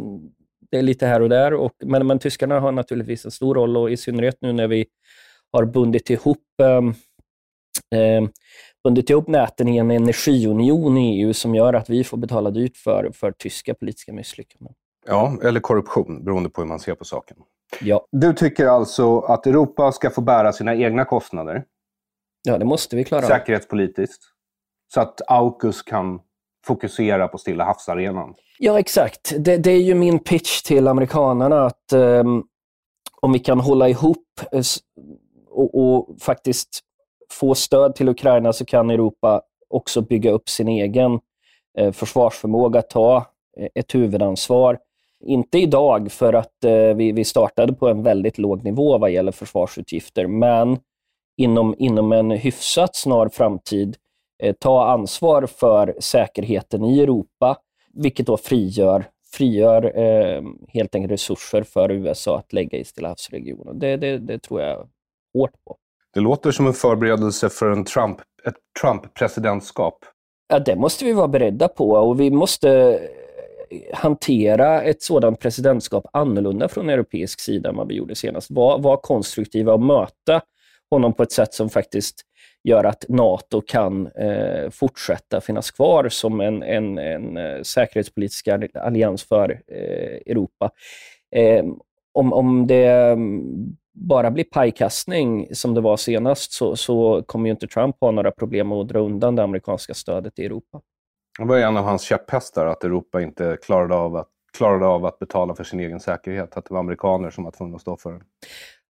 [0.71, 3.77] det är lite här och där, och, men, men tyskarna har naturligtvis en stor roll
[3.77, 4.86] och i synnerhet nu när vi
[5.51, 8.23] har bundit ihop eh, eh,
[8.84, 12.78] bundit ihop näten i en energiunion i EU som gör att vi får betala dyrt
[12.78, 14.74] för, för tyska politiska misslyckanden.
[15.06, 17.38] Ja, eller korruption, beroende på hur man ser på saken.
[17.82, 18.08] Ja.
[18.12, 21.65] Du tycker alltså att Europa ska få bära sina egna kostnader?
[22.43, 23.22] Ja, det måste vi klara.
[23.22, 24.24] Säkerhetspolitiskt.
[24.93, 26.19] Så att AUKUS kan
[26.65, 28.34] fokusera på Stilla havsarenan?
[28.60, 29.34] Ja, exakt.
[29.39, 32.43] Det, det, är ju min pitch till amerikanerna att um,
[33.22, 34.62] om vi kan hålla ihop eh,
[35.50, 36.80] och, och faktiskt
[37.31, 41.19] få stöd till Ukraina så kan Europa också bygga upp sin egen
[41.77, 43.17] eh, försvarsförmåga, ta
[43.57, 44.79] eh, ett huvudansvar.
[45.25, 49.31] Inte idag, för att eh, vi, vi startade på en väldigt låg nivå vad gäller
[49.31, 50.77] försvarsutgifter, men
[51.38, 53.97] inom, inom en hyfsat snar framtid
[54.43, 57.57] eh, ta ansvar för säkerheten i Europa,
[57.93, 63.79] vilket då frigör, frigör eh, helt enkelt resurser för USA att lägga i Stillahavsregionen.
[63.79, 64.89] Det, det, det tror jag
[65.33, 65.77] hårt på.
[66.13, 70.06] Det låter som en förberedelse för en Trump, ett Trump-presidentskap.
[70.47, 76.06] Ja, det måste vi vara beredda på och vi måste eh, hantera ett sådant presidentskap
[76.13, 78.52] annorlunda från europeisk sida än vad vi gjorde senast.
[78.52, 80.41] Var, var konstruktiva och möta
[80.89, 82.21] honom på ett sätt som faktiskt
[82.63, 89.23] gör att NATO kan eh, fortsätta finnas kvar som en, en, en eh, säkerhetspolitisk allians
[89.23, 90.71] för eh, Europa.
[91.36, 91.65] Eh,
[92.13, 97.51] om, om det mm, bara blir pajkastning som det var senast så, så kommer ju
[97.51, 100.82] inte Trump ha några problem att dra undan det amerikanska stödet i Europa.
[101.39, 105.19] Det var en av hans käpphästar, att Europa inte klarade av att, klarade av att
[105.19, 106.58] betala för sin egen säkerhet.
[106.58, 108.21] Att det var amerikaner som var tvungna att stå för den.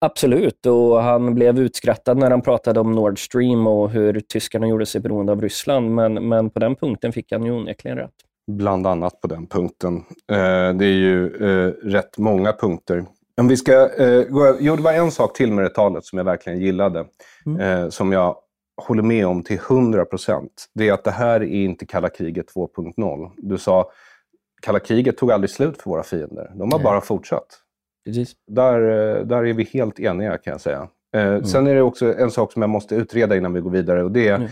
[0.01, 4.87] Absolut, och han blev utskrattad när han pratade om Nord Stream och hur tyskarna gjorde
[4.87, 8.15] sig beroende av Ryssland, men, men på den punkten fick han ju onekligen rätt.
[8.51, 9.97] Bland annat på den punkten.
[10.33, 13.05] Eh, det är ju eh, rätt många punkter.
[13.39, 16.19] Om vi ska, eh, gå, jo, det var en sak till med det talet som
[16.19, 17.07] jag verkligen gillade,
[17.47, 17.61] mm.
[17.61, 18.37] eh, som jag
[18.83, 20.67] håller med om till 100 procent.
[20.75, 23.31] Det är att det här är inte kalla kriget 2.0.
[23.37, 23.91] Du sa,
[24.63, 26.51] kalla kriget tog aldrig slut för våra fiender.
[26.55, 26.85] De har Nej.
[26.85, 27.47] bara fortsatt.
[28.05, 28.33] Precis.
[28.47, 30.89] Där, eh, där är vi helt eniga kan jag säga.
[31.17, 31.45] Eh, mm.
[31.45, 34.05] Sen är det också en sak som jag måste utreda innan vi går vidare.
[34.05, 34.49] Och det är, mm.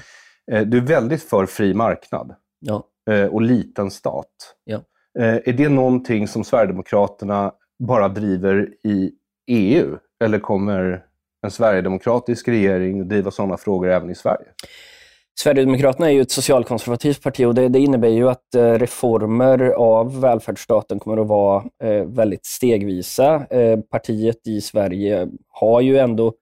[0.52, 2.84] eh, du är väldigt för fri marknad ja.
[3.10, 4.54] eh, och liten stat.
[4.64, 4.80] Ja.
[5.18, 9.12] Eh, är det någonting som Sverigedemokraterna bara driver i
[9.46, 9.96] EU?
[10.24, 11.02] Eller kommer
[11.44, 14.46] en sverigedemokratisk regering driva sådana frågor även i Sverige?
[15.38, 20.20] Sverigedemokraterna är ju ett socialkonservativt parti och det, det innebär ju att eh, reformer av
[20.20, 23.46] välfärdsstaten kommer att vara eh, väldigt stegvisa.
[23.50, 26.32] Eh, partiet i Sverige har ju ändå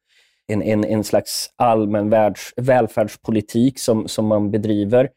[0.47, 5.09] en, en, en slags allmän världs, välfärdspolitik som, som man bedriver.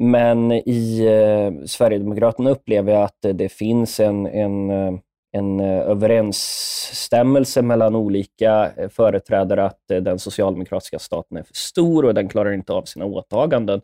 [0.00, 4.92] Men i eh, Sverigedemokraterna upplever jag att det finns en, en eh,
[5.32, 12.04] en eh, överensstämmelse mellan olika eh, företrädare att eh, den socialdemokratiska staten är för stor
[12.04, 13.80] och den klarar inte av sina åtaganden.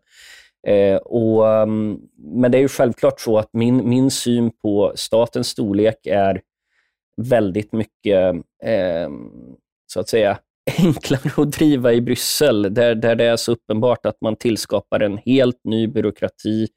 [0.67, 5.49] Eh, och, mm, men det är ju självklart så att min, min syn på statens
[5.49, 6.41] storlek är
[7.23, 9.11] väldigt mycket, eh,
[9.87, 10.39] så att säga,
[10.79, 15.19] enklare att driva i Bryssel, där, där det är så uppenbart att man tillskapar en
[15.19, 16.69] helt ny byråkrati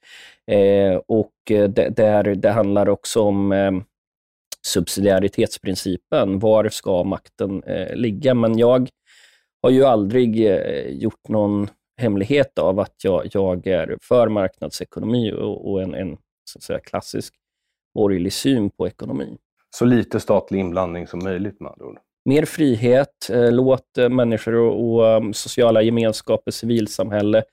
[0.52, 1.32] eh, och
[1.90, 3.52] där det handlar också om
[4.68, 6.40] subsidiaritetsprincipen.
[6.40, 8.34] Var ska makten eh, ligga?
[8.34, 8.90] Men jag
[9.62, 11.68] har ju aldrig eh, gjort någon
[11.98, 16.18] hemlighet av att jag, jag är för marknadsekonomi och, och en, en
[16.60, 17.34] säga, klassisk
[17.94, 19.38] borgerlig syn på ekonomi.
[19.76, 22.00] Så lite statlig inblandning som möjligt med andra ord?
[22.26, 27.44] Mer frihet, eh, låt eh, människor och, och um, sociala gemenskaper, civilsamhälle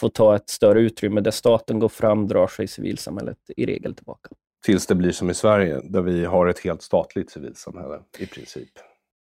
[0.00, 1.20] få ta ett större utrymme.
[1.20, 4.30] Där staten går fram drar sig civilsamhället i regel tillbaka.
[4.64, 8.70] Tills det blir som i Sverige, där vi har ett helt statligt civilsamhälle i princip.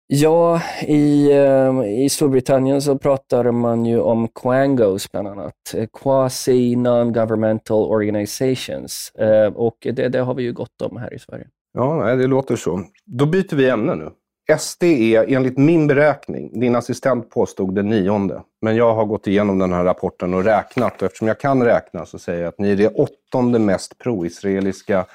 [0.07, 5.75] Ja, i, eh, i Storbritannien så pratar man ju om quangos bland annat.
[6.03, 9.13] Quasi Non-Governmental Organizations.
[9.15, 11.47] Eh, och det, det, har vi ju gott om här i Sverige.
[11.73, 12.85] Ja, det låter så.
[13.05, 14.11] Då byter vi ämne nu.
[14.59, 19.59] SD är enligt min beräkning, din assistent påstod den nionde, men jag har gått igenom
[19.59, 21.03] den här rapporten och räknat.
[21.03, 25.07] Och eftersom jag kan räkna så säger jag att ni är det åttonde mest pro-israeliska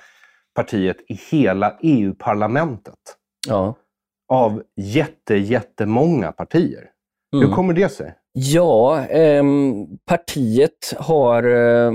[0.59, 2.95] partiet i hela EU-parlamentet.
[3.47, 3.75] Ja.
[4.27, 6.89] Av jätte, jättemånga partier.
[7.33, 7.47] Mm.
[7.47, 8.15] Hur kommer det sig?
[8.31, 9.43] Ja, eh,
[10.05, 11.91] partiet har eh,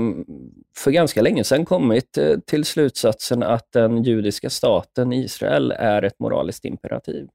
[0.77, 6.19] för ganska länge sedan kommit eh, till slutsatsen att den judiska staten Israel är ett
[6.19, 7.27] moraliskt imperativ.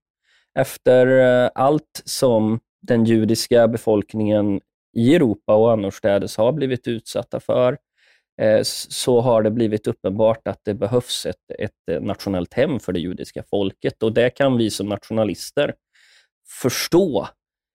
[0.59, 4.61] Efter eh, allt som den judiska befolkningen
[4.97, 7.79] i Europa och annorstädes har blivit utsatta för,
[8.41, 12.93] Eh, så har det blivit uppenbart att det behövs ett, ett eh, nationellt hem för
[12.93, 15.75] det judiska folket och det kan vi som nationalister
[16.63, 17.29] förstå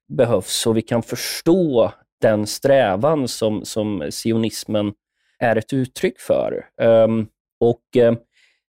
[0.07, 4.93] behövs och vi kan förstå den strävan som, som sionismen
[5.39, 6.65] är ett uttryck för.
[6.81, 7.27] Um,
[7.59, 8.13] och eh,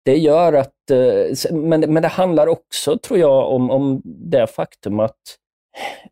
[0.04, 5.00] det gör att, uh, men, men det handlar också, tror jag, om, om det faktum
[5.00, 5.20] att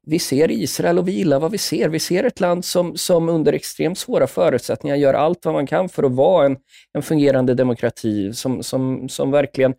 [0.06, 1.88] vi ser Israel och vi gillar vad vi ser.
[1.88, 5.88] Vi ser ett land som, som under extremt svåra förutsättningar gör allt vad man kan
[5.88, 6.56] för att vara en,
[6.92, 9.74] en fungerande demokrati, som, som, som verkligen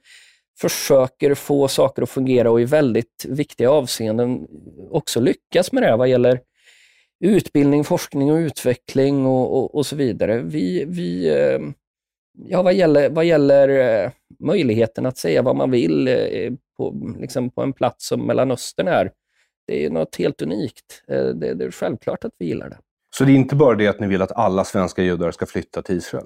[0.61, 4.47] försöker få saker att fungera och i väldigt viktiga avseenden
[4.91, 6.39] också lyckas med det vad gäller
[7.19, 10.41] utbildning, forskning och utveckling och, och, och så vidare.
[10.41, 11.59] Vi, vi, eh,
[12.47, 17.49] ja, vad gäller, vad gäller eh, möjligheten att säga vad man vill eh, på, liksom
[17.49, 19.11] på en plats som Mellanöstern är,
[19.67, 21.03] det är något helt unikt.
[21.07, 22.77] Eh, det, det är självklart att vi gillar det.
[23.17, 25.81] Så det är inte bara det att ni vill att alla svenska judar ska flytta
[25.81, 26.25] till Israel?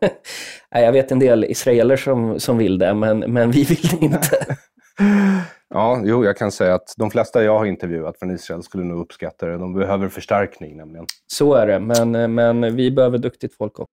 [0.70, 4.56] jag vet en del israeler som, som vill det, men, men vi vill det inte.
[5.74, 9.00] ja, jo, jag kan säga att de flesta jag har intervjuat från Israel skulle nog
[9.00, 9.58] uppskatta det.
[9.58, 11.06] De behöver förstärkning nämligen.
[11.26, 13.92] Så är det, men, men vi behöver duktigt folk också.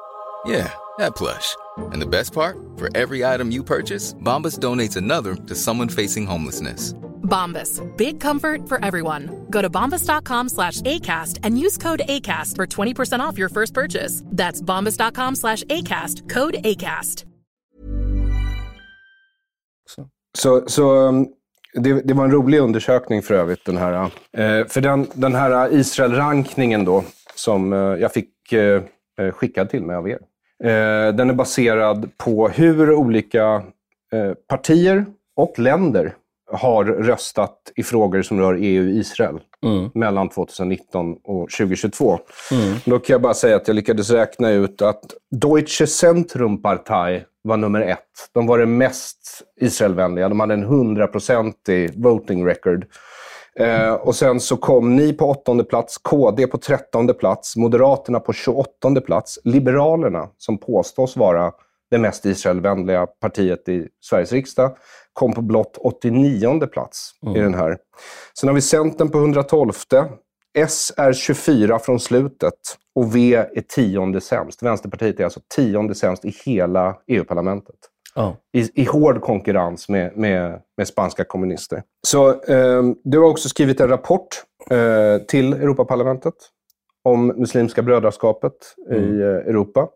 [0.45, 1.55] Yeah, that plush.
[1.77, 2.57] And the best part?
[2.77, 6.93] For every item you purchase, Bombas donates another to someone facing homelessness.
[7.23, 7.81] Bombas.
[7.97, 9.45] Big comfort for everyone.
[9.49, 14.23] Go to bombas.com slash ACAST and use code ACAST for 20% off your first purchase.
[14.25, 16.29] That's bombas.com slash ACAST.
[16.29, 17.25] Code ACAST.
[20.33, 21.27] Så, så um,
[21.73, 24.03] det, det var en rolig undersökning för övrigt, den här.
[24.37, 27.03] Eh, för den, den här Israel-rankningen då,
[27.35, 28.83] som eh, jag fick eh,
[29.31, 30.19] skickad till mig av er.
[30.63, 33.63] Eh, den är baserad på hur olika
[34.13, 36.13] eh, partier och länder
[36.51, 39.89] har röstat i frågor som rör EU och Israel Mm.
[39.93, 42.19] mellan 2019 och 2022.
[42.85, 47.81] Då kan jag bara säga att jag lyckades räkna ut att Deutsche Zentrumpartei var nummer
[47.81, 48.29] ett.
[48.33, 50.29] De var det mest Israelvänliga.
[50.29, 52.85] De hade en 100-procentig voting record.
[53.59, 58.33] Eh, och sen så kom ni på åttonde plats, KD på trettonde plats, Moderaterna på
[58.33, 61.51] 28 plats, Liberalerna, som påstås vara
[61.91, 64.77] det mest Israelvänliga partiet i Sveriges riksdag,
[65.13, 67.77] kom på blott 89 plats i den här.
[68.39, 69.71] Sen har vi Centern på 112.
[70.57, 72.53] S är 24 från slutet
[72.95, 74.63] och V är tionde sämst.
[74.63, 77.75] Vänsterpartiet är alltså tionde sämst i hela EU-parlamentet.
[78.15, 78.37] Ja.
[78.53, 81.83] I, I hård konkurrens med, med, med spanska kommunister.
[82.07, 84.27] Så eh, du har också skrivit en rapport
[84.69, 86.33] eh, till Europaparlamentet
[87.03, 88.53] om Muslimska brödraskapet
[88.91, 89.89] i eh, Europa.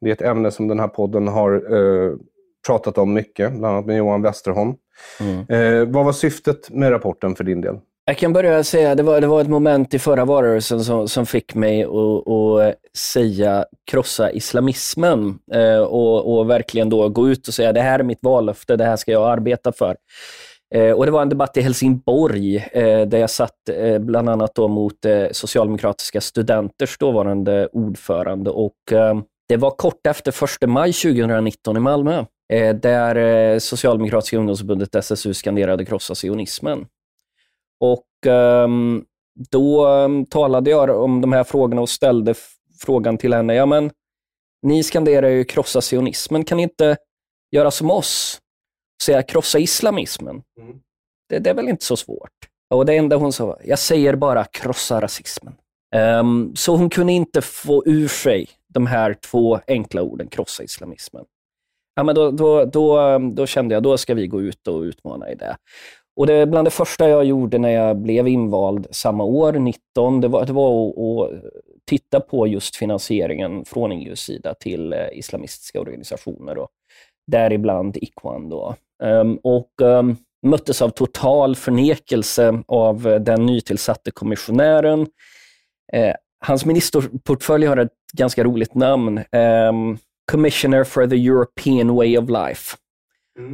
[0.00, 2.16] Det är ett ämne som den här podden har eh,
[2.66, 4.74] pratat om mycket, bland annat med Johan Westerholm.
[5.48, 7.78] Eh, vad var syftet med rapporten för din del?
[8.08, 11.26] Jag kan börja säga, det var, det var ett moment i förra valrörelsen som, som
[11.26, 17.54] fick mig att, att säga krossa islamismen eh, och, och verkligen då gå ut och
[17.54, 19.96] säga det här är mitt vallöfte, det här ska jag arbeta för.
[20.74, 24.54] Eh, och Det var en debatt i Helsingborg eh, där jag satt eh, bland annat
[24.54, 30.92] då mot eh, Socialdemokratiska studenters dåvarande ordförande och eh, det var kort efter 1 maj
[30.92, 36.86] 2019 i Malmö eh, där Socialdemokratiska ungdomsförbundet SSU skanderade krossa sionismen.
[37.80, 39.04] Och ehm,
[39.50, 42.34] då ehm, talade jag om de här frågorna och ställde
[42.80, 43.54] frågan till henne.
[43.54, 43.90] Ja, men
[44.62, 46.44] ni skanderar ju krossa sionismen.
[46.44, 46.96] Kan ni inte
[47.50, 48.40] göra som oss?
[49.02, 50.42] Säga krossa islamismen?
[51.28, 52.32] Det, det är väl inte så svårt?
[52.74, 55.54] Och det enda hon sa var, jag säger bara krossa rasismen.
[55.94, 61.24] Ehm, så hon kunde inte få ur sig de här två enkla orden, krossa islamismen.
[61.94, 65.30] Ja, men då, då, då, då kände jag, då ska vi gå ut och utmana
[65.30, 65.56] i det.
[66.18, 70.28] Och det bland det första jag gjorde när jag blev invald samma år, 19, det
[70.28, 71.42] var, det var att, att
[71.84, 76.68] titta på just finansieringen från EUs sida till eh, islamistiska organisationer, och
[77.26, 78.48] däribland Ikwan.
[78.48, 78.74] Då.
[79.02, 85.06] Ehm, och ehm, möttes av total förnekelse av eh, den nytillsatte kommissionären.
[85.92, 89.20] Eh, hans ministerportfölj har ett ganska roligt namn.
[89.32, 89.98] ehm,
[90.32, 92.76] Commissioner for the European Way of Life.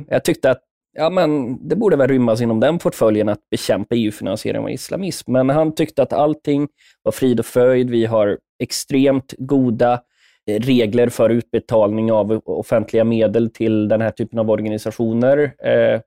[0.08, 0.62] Jag tyckte att
[0.94, 5.32] ja, men det borde väl rymmas inom den portföljen att bekämpa EU-finansiering av islamism.
[5.32, 6.68] Men han tyckte att allting
[7.02, 7.90] var frid och fröjd.
[7.90, 10.00] Vi har extremt goda
[10.46, 15.54] eh, regler för utbetalning av offentliga medel till den här typen av organisationer.
[15.66, 16.00] Eh,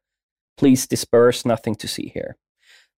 [0.60, 2.34] please disperse, nothing to see here.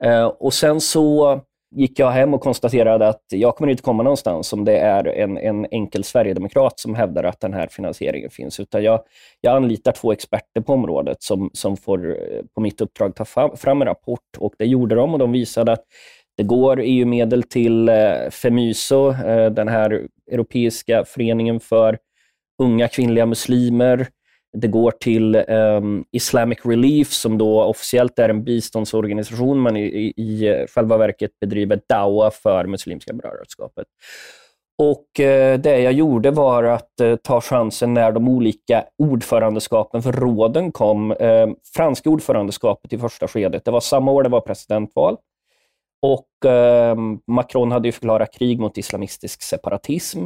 [0.03, 4.53] Eh, och sen så gick jag hem och konstaterade att jag kommer inte komma någonstans
[4.53, 8.59] om det är en, en enkel sverigedemokrat som hävdar att den här finansieringen finns.
[8.59, 9.01] Utan jag,
[9.41, 13.81] jag anlitar två experter på området som, som får eh, på mitt uppdrag ta fram,
[13.81, 14.37] en rapport.
[14.37, 15.83] Och det gjorde de och de visade att
[16.37, 21.97] det går EU-medel till eh, Femyso, eh, den här europeiska föreningen för
[22.61, 24.07] unga kvinnliga muslimer.
[24.57, 30.13] Det går till um, Islamic Relief som då officiellt är en biståndsorganisation men i, i,
[30.17, 33.87] i eh, själva verket bedriver dawa för Muslimska brödraskapet.
[34.77, 40.11] Och eh, Det jag gjorde var att eh, ta chansen när de olika ordförandeskapen för
[40.11, 41.11] råden kom.
[41.11, 45.17] Eh, franska ordförandeskapet i första skedet, det var samma år det var presidentval.
[46.01, 50.25] Och ehm, Macron hade ju förklarat krig mot islamistisk separatism.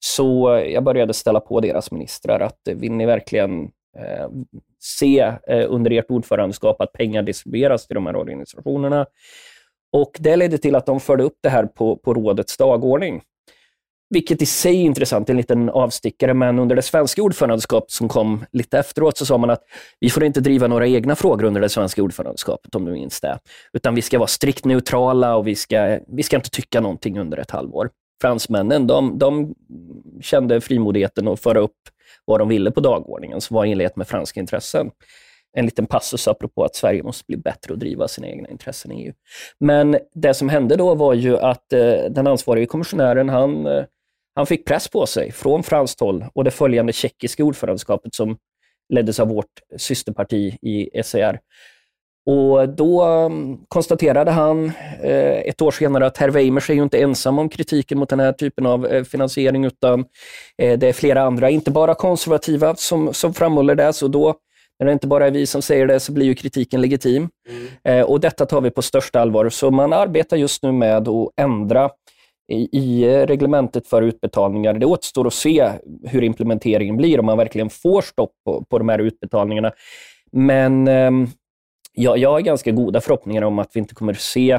[0.00, 3.62] Så eh, jag började ställa på deras ministrar att eh, vill ni verkligen
[3.98, 4.28] eh,
[4.78, 9.06] se eh, under ert ordförandeskap att pengar distribueras till de här organisationerna?
[9.92, 13.22] Och Det ledde till att de förde upp det här på, på rådets dagordning.
[14.14, 18.44] Vilket i sig är intressant, en liten avstickare, men under det svenska ordförandeskapet som kom
[18.52, 19.62] lite efteråt så sa man att
[20.00, 23.38] vi får inte driva några egna frågor under det svenska ordförandeskapet, om du minns det.
[23.72, 27.38] Utan vi ska vara strikt neutrala och vi ska, vi ska inte tycka någonting under
[27.38, 27.90] ett halvår.
[28.20, 29.54] Fransmännen, de, de
[30.20, 31.78] kände frimodigheten att föra upp
[32.24, 34.90] vad de ville på dagordningen, som var i enlighet med franska intressen
[35.52, 39.04] en liten passus apropå att Sverige måste bli bättre och driva sina egna intressen i
[39.04, 39.12] EU.
[39.60, 43.84] Men det som hände då var ju att eh, den ansvarige kommissionären, han, eh,
[44.34, 48.36] han fick press på sig från franskt håll och det följande tjeckiska ordförandeskapet som
[48.88, 51.38] leddes av vårt systerparti i ECR.
[52.26, 57.00] Och Då um, konstaterade han eh, ett år senare att herr Weimers är ju inte
[57.00, 60.04] ensam om kritiken mot den här typen av eh, finansiering, utan
[60.62, 63.92] eh, det är flera andra, inte bara konservativa, som, som framhåller det.
[63.92, 64.34] Så då
[64.78, 67.28] när det inte bara är vi som säger det så blir ju kritiken legitim.
[67.84, 68.04] Mm.
[68.04, 69.48] Och Detta tar vi på största allvar.
[69.48, 71.90] Så man arbetar just nu med att ändra
[72.52, 74.74] i, i reglementet för utbetalningar.
[74.74, 75.70] Det återstår att se
[76.04, 79.72] hur implementeringen blir, om man verkligen får stopp på, på de här utbetalningarna.
[80.32, 80.88] Men
[81.92, 84.58] jag, jag har ganska goda förhoppningar om att vi inte kommer se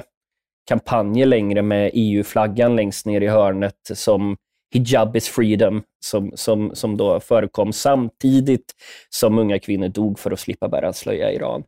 [0.68, 4.38] kampanjer längre med EU-flaggan längst ner i hörnet som
[4.74, 8.74] hijab is freedom som, som, som då förekom samtidigt
[9.10, 11.64] som unga kvinnor dog för att slippa bära slöja i Iran.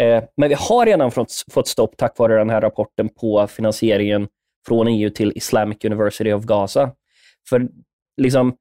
[0.00, 4.28] Eh, men vi har redan fått, fått stopp tack vare den här rapporten på finansieringen
[4.66, 6.90] från EU till Islamic University of Gaza.
[7.48, 7.68] För
[8.16, 8.56] liksom,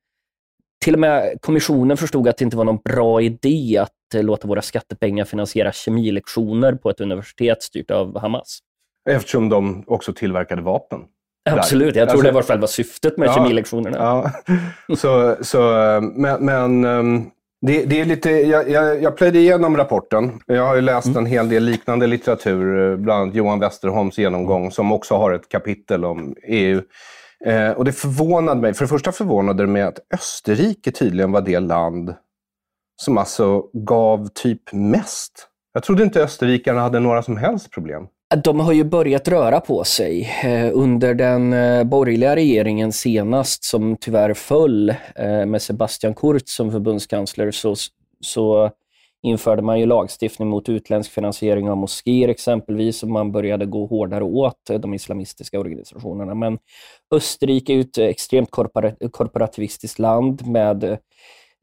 [0.83, 3.91] till och med kommissionen förstod att det inte var någon bra idé att
[4.23, 8.59] låta våra skattepengar finansiera kemilektioner på ett universitet styrt av Hamas.
[9.09, 10.99] Eftersom de också tillverkade vapen.
[11.49, 13.97] Absolut, jag tror alltså, det var själva syftet med ja, kemilektionerna.
[13.97, 14.31] Ja.
[14.95, 15.59] Så, så,
[16.15, 17.23] men, men ehm,
[17.61, 20.39] det, det, är lite, jag, jag, jag plöjde igenom rapporten.
[20.45, 21.17] Jag har ju läst mm.
[21.17, 25.49] en hel del liknande litteratur, eh, bland annat Johan Westerholms genomgång, som också har ett
[25.49, 26.81] kapitel om EU.
[27.45, 28.73] Eh, och det förvånade mig.
[28.73, 32.15] För det första förvånade det mig att Österrike tydligen var det land
[32.95, 35.47] som alltså gav typ mest.
[35.73, 38.07] Jag trodde inte österrikarna hade några som helst problem.
[38.43, 40.29] De har ju börjat röra på sig.
[40.43, 46.71] Eh, under den eh, borgerliga regeringen senast, som tyvärr föll eh, med Sebastian Kurz som
[46.71, 47.75] förbundskansler, så,
[48.19, 48.71] så
[49.23, 54.23] införde man ju lagstiftning mot utländsk finansiering av moskéer exempelvis, och man började gå hårdare
[54.23, 56.35] åt de islamistiska organisationerna.
[56.35, 56.57] Men
[57.11, 58.51] Österrike är ju ett extremt
[59.11, 60.97] korporativistiskt land med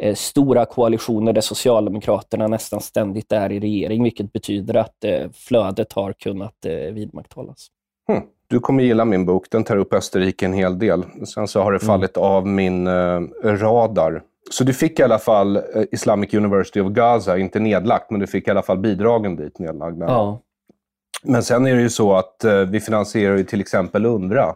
[0.03, 5.92] Eh, stora koalitioner där Socialdemokraterna nästan ständigt är i regering, vilket betyder att eh, flödet
[5.92, 7.66] har kunnat eh, vidmakthållas.
[8.09, 8.22] Hmm.
[8.46, 9.46] Du kommer gilla min bok.
[9.50, 11.05] Den tar upp Österrike en hel del.
[11.34, 11.86] Sen så har det mm.
[11.86, 12.28] fallit mm.
[12.28, 12.88] av min
[13.44, 14.22] radar.
[14.50, 15.61] Så du fick i alla fall
[15.92, 20.07] Islamic University of Gaza, inte nedlagt, men du fick i alla fall bidragen dit nedlagda.
[20.07, 20.40] Ja.
[21.22, 24.55] Men sen är det ju så att vi finansierar ju till exempel UNRWA.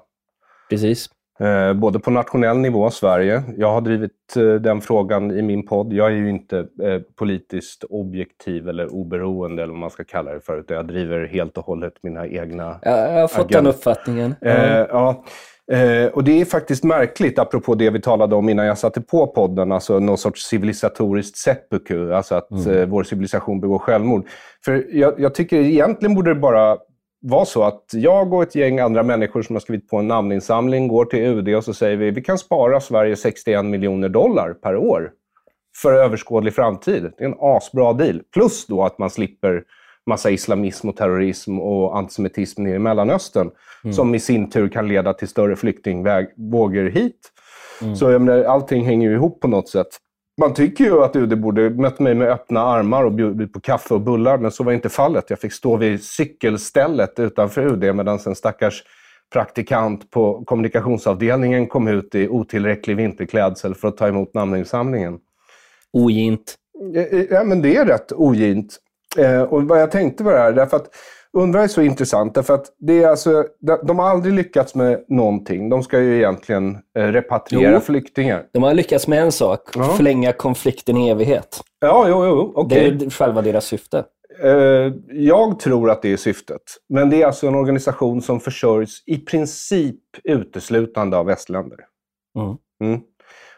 [0.70, 1.11] Precis.
[1.41, 3.43] Eh, både på nationell nivå, Sverige.
[3.57, 5.93] Jag har drivit eh, den frågan i min podd.
[5.93, 10.41] Jag är ju inte eh, politiskt objektiv eller oberoende, eller vad man ska kalla det
[10.41, 10.64] för.
[10.68, 12.78] Jag driver helt och hållet mina egna...
[12.82, 13.59] Ja, jag har fått agenda.
[13.59, 14.34] den uppfattningen.
[14.41, 14.87] Mm.
[14.91, 15.24] ja.
[16.12, 19.72] och det är faktiskt märkligt, apropå det vi talade om innan jag satte på podden,
[19.72, 22.91] alltså någon sorts civilisatoriskt seppuku, alltså att mm.
[22.91, 24.26] vår civilisation begår självmord.
[24.64, 26.78] För jag, jag tycker egentligen borde det bara
[27.31, 30.89] vara så att jag och ett gäng andra människor som har skrivit på en namninsamling
[30.89, 34.77] går till UD och så säger vi vi kan spara Sverige 61 miljoner dollar per
[34.77, 35.11] år
[35.83, 37.03] för överskådlig framtid.
[37.18, 38.22] Det är en asbra deal.
[38.35, 39.62] Plus då att man slipper
[40.07, 43.51] massa islamism och terrorism och antisemitism nere i Mellanöstern.
[43.85, 43.95] Mm.
[43.95, 47.33] Som i sin tur kan leda till större flyktingvågor hit.
[47.83, 47.97] Mm.
[47.97, 49.89] Så jag menar, allting hänger ju ihop på något sätt.
[50.41, 53.95] Man tycker ju att UD borde mött mig med öppna armar och bjudit på kaffe
[53.95, 55.30] och bullar, men så var inte fallet.
[55.30, 58.82] Jag fick stå vid cykelstället utanför UD medan en stackars
[59.32, 65.18] praktikant på kommunikationsavdelningen kom ut i otillräcklig vinterklädsel för att ta emot namninsamlingen.
[65.93, 66.55] Ogint.
[67.30, 68.78] Ja, men det är rätt ogint.
[69.18, 70.89] Eh, och vad jag tänkte var det här, därför att
[71.37, 73.45] Undrar är så intressant därför att det är alltså,
[73.87, 75.68] de har aldrig lyckats med någonting.
[75.68, 78.47] De ska ju egentligen eh, repatriera jo, flyktingar.
[78.53, 79.84] De har lyckats med en sak, ja.
[79.84, 81.61] förlänga konflikten i evighet.
[81.80, 82.91] Ja, jo, jo, okay.
[82.91, 84.05] Det är själva deras syfte.
[84.43, 86.62] Eh, jag tror att det är syftet.
[86.89, 91.78] Men det är alltså en organisation som försörjs i princip uteslutande av västländer.
[92.39, 92.57] Mm.
[92.84, 93.01] Mm.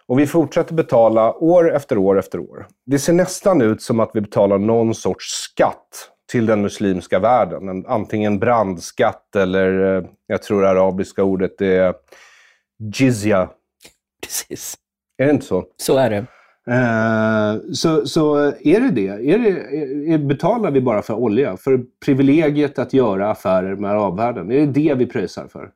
[0.07, 2.67] Och vi fortsätter betala år efter år efter år.
[2.87, 7.69] Det ser nästan ut som att vi betalar någon sorts skatt till den muslimska världen.
[7.69, 11.95] En, antingen brandskatt eller, eh, jag tror det arabiska ordet är
[12.95, 13.49] jizya.
[14.23, 14.75] Precis.
[15.19, 15.65] Är det inte så?
[15.77, 16.27] Så är det.
[16.71, 19.09] Eh, så, så är det det?
[19.09, 19.49] Är det
[20.13, 21.57] är, betalar vi bara för olja?
[21.57, 24.53] För privilegiet att göra affärer med arabvärlden?
[24.53, 25.71] Är det det vi pröjsar för?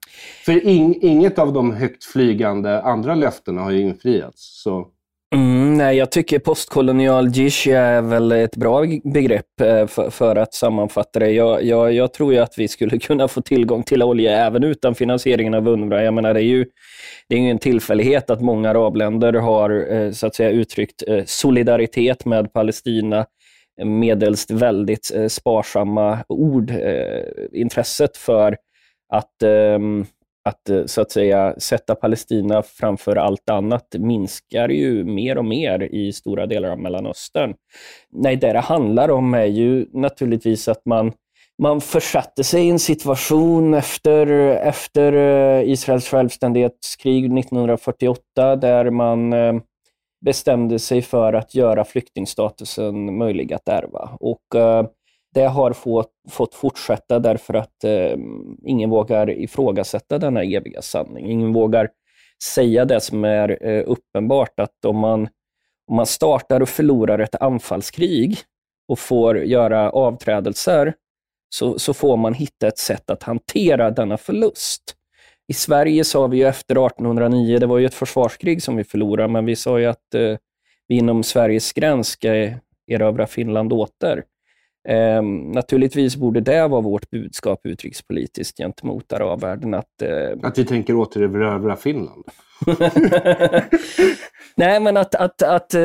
[0.45, 4.63] För in, inget av de högt flygande andra löftena har ju infriats.
[4.63, 4.89] Så.
[5.33, 10.55] Mm, nej, jag tycker postkolonial jizya är väl ett bra begrepp eh, för, för att
[10.55, 11.31] sammanfatta det.
[11.31, 14.95] Jag, jag, jag, tror ju att vi skulle kunna få tillgång till olja även utan
[14.95, 16.03] finansieringen av UNRWA.
[16.03, 16.67] Jag menar, det är ju
[17.29, 22.25] det är en tillfällighet att många arabländer har eh, så att säga, uttryckt eh, solidaritet
[22.25, 23.27] med Palestina
[23.85, 26.73] medelst väldigt sparsamma ord.
[27.53, 28.57] Intresset för
[29.13, 30.07] att ehm,
[30.45, 35.83] att eh, så att säga sätta Palestina framför allt annat minskar ju mer och mer
[35.83, 37.55] i stora delar av Mellanöstern.
[38.13, 41.13] Nej, det det handlar om är ju naturligtvis att man
[41.63, 44.27] man försatte sig i en situation efter,
[44.57, 49.55] efter eh, Israels självständighetskrig 1948 där man eh,
[50.25, 54.11] bestämde sig för att göra flyktingstatusen möjlig att ärva.
[54.21, 54.57] Och
[55.35, 58.17] det har fått, fått fortsätta därför att eh,
[58.67, 61.31] ingen vågar ifrågasätta denna eviga sanning.
[61.31, 61.89] Ingen vågar
[62.55, 65.29] säga det som är eh, uppenbart, att om man,
[65.87, 68.39] om man startar och förlorar ett anfallskrig
[68.89, 70.95] och får göra avträdelser,
[71.49, 74.83] så, så får man hitta ett sätt att hantera denna förlust.
[75.49, 79.33] I Sverige sa vi ju efter 1809, det var ju ett försvarskrig som vi förlorade,
[79.33, 80.37] men vi sa ju att eh,
[80.89, 82.29] vi inom Sveriges gräns ska
[82.87, 84.25] erövra Finland åter.
[84.89, 85.23] Eh,
[85.55, 89.75] naturligtvis borde det vara vårt budskap utrikespolitiskt gentemot arabvärlden.
[89.75, 90.39] Att, eh...
[90.43, 92.25] att vi tänker återerövra Finland?
[94.57, 95.81] Nej, men att, att, att eh,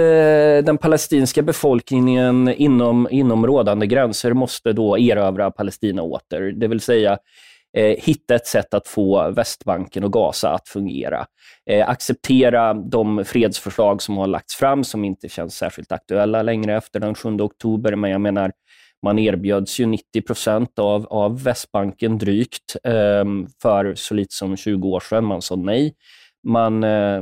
[0.63, 6.51] den palestinska befolkningen inom, inom rådande gränser måste då erövra Palestina åter.
[6.51, 7.17] Det vill säga
[7.77, 11.25] eh, hitta ett sätt att få Västbanken och Gaza att fungera.
[11.69, 16.99] Eh, acceptera de fredsförslag som har lagts fram, som inte känns särskilt aktuella längre efter
[16.99, 17.95] den 7 oktober.
[17.95, 18.51] Men jag menar,
[19.03, 23.25] man erbjöds ju 90 procent av, av Västbanken drygt eh,
[23.61, 25.25] för så lite som 20 år sedan.
[25.25, 25.95] Man sa nej.
[26.43, 27.21] Man, eh,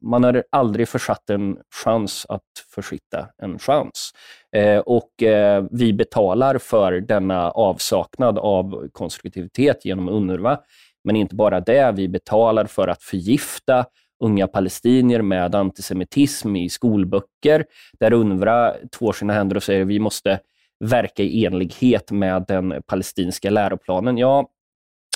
[0.00, 2.42] man har aldrig försatt en chans att
[2.74, 4.10] försitta en chans.
[4.56, 10.58] Eh, och eh, vi betalar för denna avsaknad av konstruktivitet genom UNRWA.
[11.04, 13.84] Men inte bara det, vi betalar för att förgifta
[14.24, 17.64] unga palestinier med antisemitism i skolböcker,
[18.00, 20.40] där UNRWA tvår sina händer och säger att vi måste
[20.84, 24.18] verka i enlighet med den palestinska läroplanen.
[24.18, 24.48] Ja,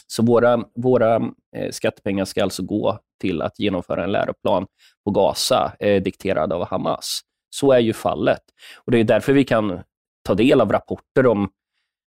[0.07, 1.17] så våra, våra
[1.57, 4.67] eh, skattepengar ska alltså gå till att genomföra en läroplan
[5.05, 7.21] på Gaza, eh, dikterad av Hamas.
[7.51, 8.43] Så är ju fallet.
[8.85, 9.81] Och Det är därför vi kan
[10.25, 11.51] ta del av rapporter om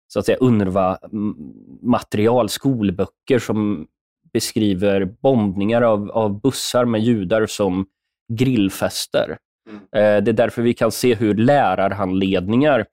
[0.08, 3.88] så att säga UNRWA-material, skolböcker som
[4.34, 7.86] beskriver bombningar av, av bussar med judar som
[8.34, 9.38] grillfester.
[9.70, 9.82] Mm.
[9.82, 12.86] Eh, det är därför vi kan se hur lärarhandledningar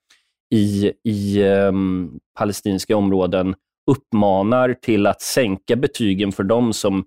[0.52, 3.54] i, i um, palestinska områden
[3.90, 7.04] uppmanar till att sänka betygen för de som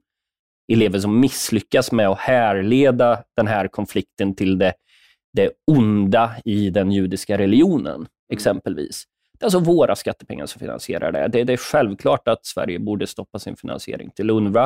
[0.74, 4.74] elever som misslyckas med att härleda den här konflikten till det,
[5.34, 8.08] det onda i den judiska religionen, mm.
[8.34, 9.04] exempelvis.
[9.40, 11.28] Det är alltså våra skattepengar som finansierar det.
[11.28, 14.64] Det, det är självklart att Sverige borde stoppa sin finansiering till UNRWA.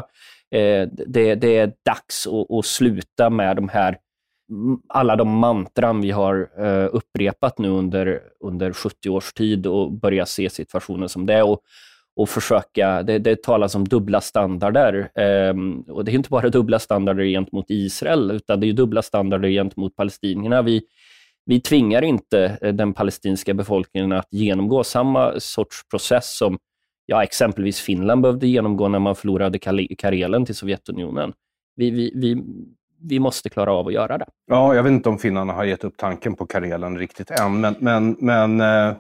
[0.52, 3.98] Eh, det, det, är dags att, att sluta med de här
[4.88, 10.26] alla de mantran vi har eh, upprepat nu under, under 70 års tid och börja
[10.26, 11.60] se situationen som det är och,
[12.16, 15.12] och försöka, det, det talas om dubbla standarder.
[15.16, 19.50] Ehm, och Det är inte bara dubbla standarder gentemot Israel, utan det är dubbla standarder
[19.50, 20.62] gentemot palestinierna.
[20.62, 20.82] Vi,
[21.45, 26.58] vi tvingar inte eh, den palestinska befolkningen att genomgå samma sorts process som
[27.06, 29.60] ja, exempelvis Finland behövde genomgå när man förlorade
[29.97, 31.34] Karelen till Sovjetunionen.
[31.76, 32.43] Vi, vi, vi,
[33.02, 34.26] vi måste klara av att göra det.
[34.47, 37.76] Ja, jag vet inte om finnarna har gett upp tanken på Karelen riktigt än, men...
[37.80, 38.95] men, men eh...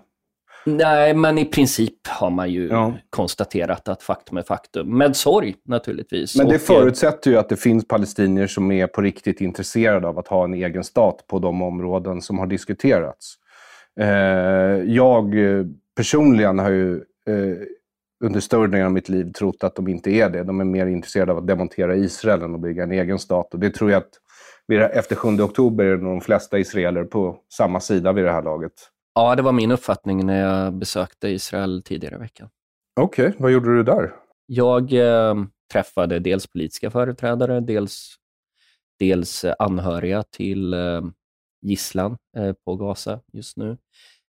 [0.65, 2.93] Nej, men i princip har man ju ja.
[3.09, 4.97] konstaterat att faktum är faktum.
[4.97, 6.35] Med sorg naturligtvis.
[6.37, 10.19] Men det och, förutsätter ju att det finns palestinier som är på riktigt intresserade av
[10.19, 13.35] att ha en egen stat på de områden som har diskuterats.
[13.99, 14.07] Eh,
[14.85, 15.35] jag
[15.95, 16.95] personligen har ju
[17.27, 17.57] eh,
[18.23, 20.43] under större delen av mitt liv trott att de inte är det.
[20.43, 23.53] De är mer intresserade av att demontera Israel än att bygga en egen stat.
[23.53, 24.19] Och det tror jag att
[24.93, 28.73] efter 7 oktober är de flesta israeler på samma sida vid det här laget.
[29.15, 32.49] Ja, det var min uppfattning när jag besökte Israel tidigare i veckan.
[32.99, 33.41] Okej, okay.
[33.41, 34.13] vad gjorde du där?
[34.45, 35.35] Jag eh,
[35.71, 38.15] träffade dels politiska företrädare, dels,
[38.99, 41.01] dels anhöriga till eh,
[41.61, 43.77] gisslan eh, på Gaza just nu.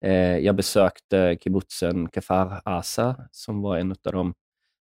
[0.02, 4.34] Eh, jag besökte kibbutzen Kefar Asa, som var en av de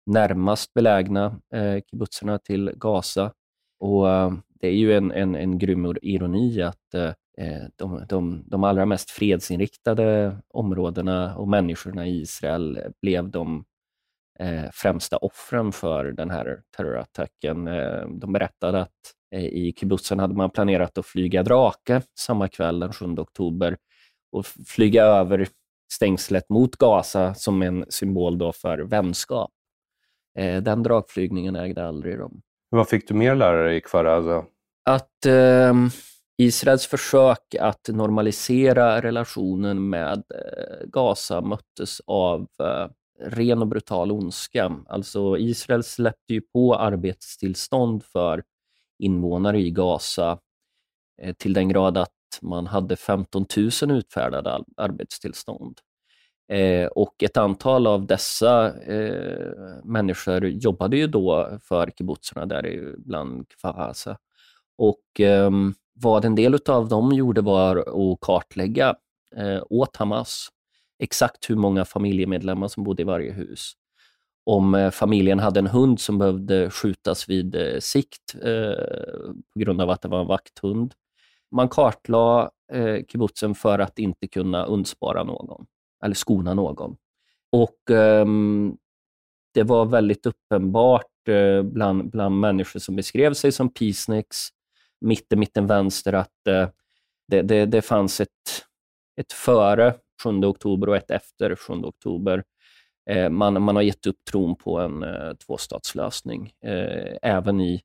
[0.05, 3.31] närmast belägna eh, kibbutzerna till Gaza.
[3.79, 4.31] Och eh,
[4.61, 8.85] Det är ju en, en, en grym ironi att eh, eh, de, de, de allra
[8.85, 13.65] mest fredsinriktade områdena och människorna i Israel blev de
[14.39, 17.67] eh, främsta offren för den här terrorattacken.
[17.67, 22.93] Eh, de berättade att i kibbutzen hade man planerat att flyga drake samma kväll den
[22.93, 23.77] 7 oktober
[24.31, 25.47] och flyga över
[25.93, 29.51] stängslet mot Gaza som en symbol då för vänskap.
[30.37, 32.41] Eh, den dragflygningen ägde aldrig rum.
[32.69, 34.45] Vad fick du mer lära dig i Kfaraza?
[34.85, 35.73] Att eh,
[36.37, 42.87] Israels försök att normalisera relationen med eh, Gaza möttes av eh,
[43.19, 44.75] ren och brutal ondska.
[44.89, 48.43] Alltså Israel släppte ju på arbetstillstånd för
[48.99, 50.39] invånare i Gaza
[51.21, 53.45] eh, till den grad att man hade 15
[53.81, 55.79] 000 utfärdade arbetstillstånd.
[56.51, 59.53] Eh, och ett antal av dessa eh,
[59.83, 64.17] människor jobbade ju då för kibbutzerna däribland Kfaraza.
[64.77, 65.51] Och eh,
[65.93, 68.95] vad en del av dem gjorde var att kartlägga
[69.35, 70.49] eh, åt Hamas
[71.01, 73.73] exakt hur många familjemedlemmar som bodde i varje hus.
[74.45, 79.81] Om eh, familjen hade en hund som behövde skjutas vid eh, sikt eh, på grund
[79.81, 80.93] av att det var en vakthund.
[81.51, 85.65] Man kartlade eh, kibbutzen för att inte kunna undspara någon
[86.05, 86.95] eller skona någon.
[87.51, 88.25] Och eh,
[89.53, 94.47] Det var väldigt uppenbart eh, bland, bland människor som beskrev sig som peaceniks,
[95.01, 96.69] mitten, mitten, vänster, att eh,
[97.27, 98.29] det, det, det fanns ett,
[99.21, 99.93] ett före
[100.23, 102.43] 7 oktober och ett efter 7 oktober.
[103.09, 107.81] Eh, man, man har gett upp tron på en eh, tvåstatslösning, eh, även i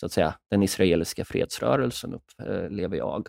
[0.00, 3.26] så att säga, den israeliska fredsrörelsen, upplever eh, jag.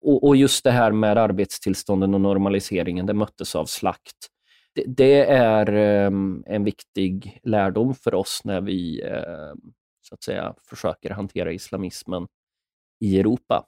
[0.00, 4.16] Och, och, just det här med arbetstillstånden och normaliseringen, det möttes av slakt.
[4.74, 5.74] Det, det är
[6.06, 9.72] um, en viktig lärdom för oss när vi um,
[10.02, 12.26] så att säga, försöker hantera islamismen
[13.00, 13.66] i Europa.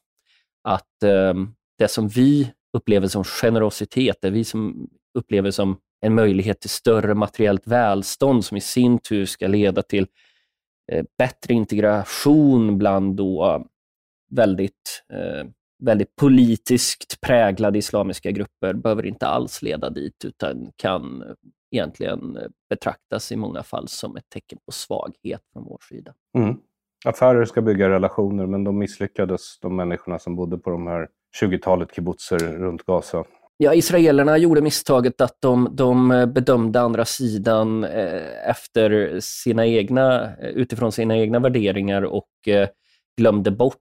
[0.64, 6.60] Att um, det som vi upplever som generositet, det vi som upplever som en möjlighet
[6.60, 10.06] till större materiellt välstånd som i sin tur ska leda till
[10.92, 13.60] Eh, bättre integration bland då eh,
[14.30, 21.28] väldigt eh, väldigt politiskt präglade islamiska grupper behöver inte alls leda dit, utan kan eh,
[21.70, 22.38] egentligen
[22.70, 26.14] betraktas i många fall som ett tecken på svaghet från vår sida.
[26.38, 26.56] Mm.
[27.04, 31.08] Affärer ska bygga relationer, men de misslyckades, de människorna som bodde på de här
[31.42, 33.24] 20-talet kibbutzer runt Gaza.
[33.58, 40.48] Ja, israelerna gjorde misstaget att de, de bedömde andra sidan eh, efter sina egna, eh,
[40.48, 42.68] utifrån sina egna värderingar och eh,
[43.16, 43.76] glömde bort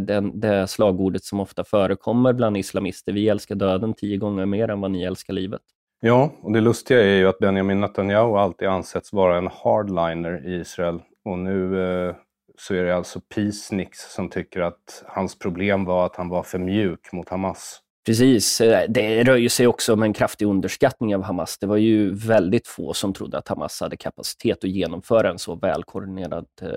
[0.00, 3.12] den, det slagordet som ofta förekommer bland islamister.
[3.12, 5.60] Vi älskar döden tio gånger mer än vad ni älskar livet.
[6.00, 10.60] Ja, och det lustiga är ju att Benjamin Netanyahu alltid ansetts vara en hardliner i
[10.60, 11.00] Israel.
[11.24, 12.14] Och nu eh,
[12.58, 16.58] så är det alltså Peaceniks som tycker att hans problem var att han var för
[16.58, 17.80] mjuk mot Hamas.
[18.06, 18.60] Precis.
[18.60, 21.58] Eh, det rör ju sig också om en kraftig underskattning av Hamas.
[21.58, 25.54] Det var ju väldigt få som trodde att Hamas hade kapacitet att genomföra en så
[25.54, 26.68] välkoordinerad eh,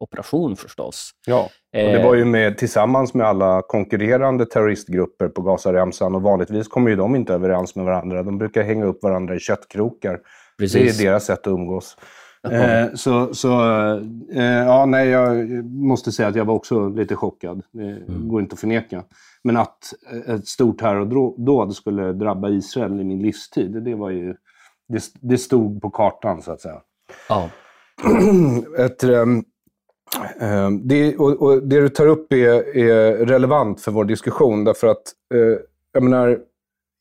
[0.00, 1.10] operation förstås.
[1.26, 1.42] Ja,
[1.72, 6.90] och det var ju med, tillsammans med alla konkurrerande terroristgrupper på Gazaremsan och vanligtvis kommer
[6.90, 8.22] ju de inte överens med varandra.
[8.22, 10.18] De brukar hänga upp varandra i köttkrokar.
[10.58, 10.98] Precis.
[10.98, 11.96] Det är deras sätt att umgås.
[12.50, 13.62] Eh, så så
[14.34, 17.62] eh, ja, nej, jag måste säga att jag var också lite chockad.
[17.72, 18.28] Det mm.
[18.28, 19.02] går inte att förneka.
[19.44, 19.94] Men att
[20.26, 24.34] ett stort terrordåd skulle drabba Israel i min livstid, det var ju...
[24.88, 26.80] Det, det stod på kartan, så att säga.
[27.28, 27.50] Ja.
[28.78, 29.44] ett, um,
[30.40, 34.86] um, det, och, och, det du tar upp är, är, relevant för vår diskussion, därför
[34.86, 35.02] att
[35.34, 35.56] uh,
[35.92, 36.38] jag menar,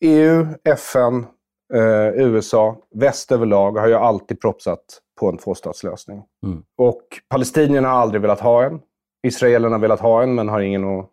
[0.03, 1.25] EU, FN,
[1.73, 4.83] uh, USA, väst överlag har ju alltid propsat
[5.19, 6.23] på en tvåstatslösning.
[6.45, 6.63] Mm.
[6.77, 8.79] Och palestinierna har aldrig velat ha en.
[9.27, 11.05] Israelerna har velat ha en, men har ingen att eh,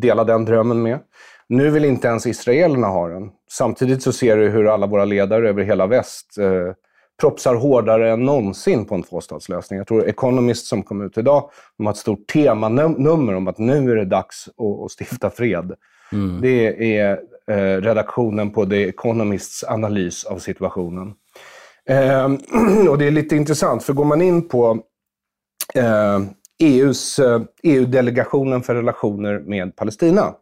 [0.00, 0.98] dela den drömmen med.
[1.48, 3.30] Nu vill inte ens israelerna ha den.
[3.50, 6.72] Samtidigt så ser du hur alla våra ledare över hela väst eh,
[7.20, 9.78] propsar hårdare än någonsin på en tvåstatslösning.
[9.78, 13.90] Jag tror Economist som kom ut idag, de har ett stort temanummer om att nu
[13.90, 15.72] är det dags att, att stifta fred.
[16.12, 16.40] Mm.
[16.40, 21.14] Det är eh, redaktionen på The Economists analys av situationen.
[21.88, 22.24] Eh,
[22.90, 24.82] och det är lite intressant, för går man in på
[25.74, 26.20] eh,
[26.58, 30.34] EUs, eh, EU-delegationen för relationer med Palestina,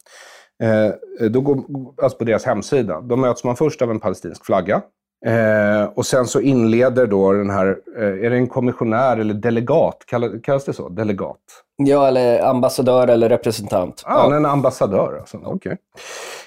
[0.62, 1.64] eh, då går,
[2.02, 4.82] alltså på deras hemsida, då möts man först av en palestinsk flagga.
[5.26, 9.98] Eh, och sen så inleder då den här, är det en kommissionär eller delegat?
[10.42, 10.88] Kallas, det så?
[10.88, 11.40] Delegat?
[11.76, 14.02] Ja, eller ambassadör eller representant.
[14.06, 15.36] Ah, Han är en ambassadör alltså.
[15.36, 15.76] Okay.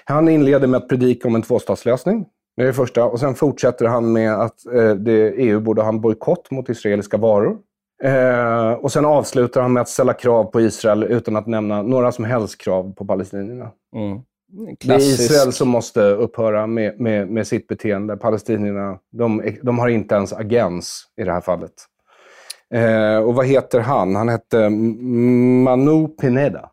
[0.06, 2.26] Han inleder med att predika om en tvåstatslösning.
[2.58, 3.06] Det är det första.
[3.06, 7.18] Och sen fortsätter han med att eh, det, EU borde ha en bojkott mot israeliska
[7.18, 7.58] varor.
[8.04, 12.12] Eh, och sen avslutar han med att ställa krav på Israel utan att nämna några
[12.12, 13.72] som helst krav på palestinierna.
[13.96, 14.22] Mm.
[14.80, 18.18] Det är Israel som måste upphöra med, med, med sitt beteende.
[18.18, 21.74] Palestinierna, de, de har inte ens agens i det här fallet.
[22.74, 24.16] Eh, och vad heter han?
[24.16, 26.70] Han hette Manu Pineda.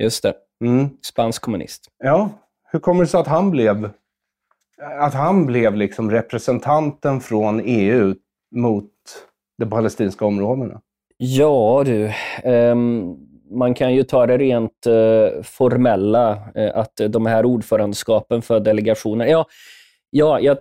[0.00, 0.34] Just det.
[0.64, 0.88] Mm.
[1.02, 1.84] Spansk kommunist.
[2.04, 2.30] Ja.
[2.72, 3.90] Hur kommer det sig att han blev,
[5.00, 8.14] att han blev liksom representanten från EU
[8.54, 8.90] mot
[9.60, 10.80] de palestinska områdena?
[11.16, 12.12] Ja du,
[12.44, 13.16] um,
[13.50, 19.26] man kan ju ta det rent uh, formella, uh, att de här ordförandeskapen för delegationer,
[19.26, 19.46] ja,
[20.10, 20.58] ja jag,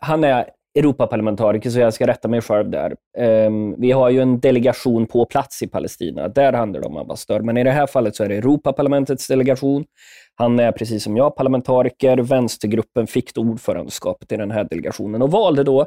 [0.00, 0.44] han är
[0.74, 2.96] Europaparlamentariker, så jag ska rätta mig själv där.
[3.46, 6.28] Um, vi har ju en delegation på plats i Palestina.
[6.28, 7.40] Där handlar det om ambassadör.
[7.40, 9.84] Men i det här fallet så är det Europaparlamentets delegation.
[10.34, 12.18] Han är precis som jag parlamentariker.
[12.18, 15.86] Vänstergruppen fick då ordförandeskapet i den här delegationen och valde då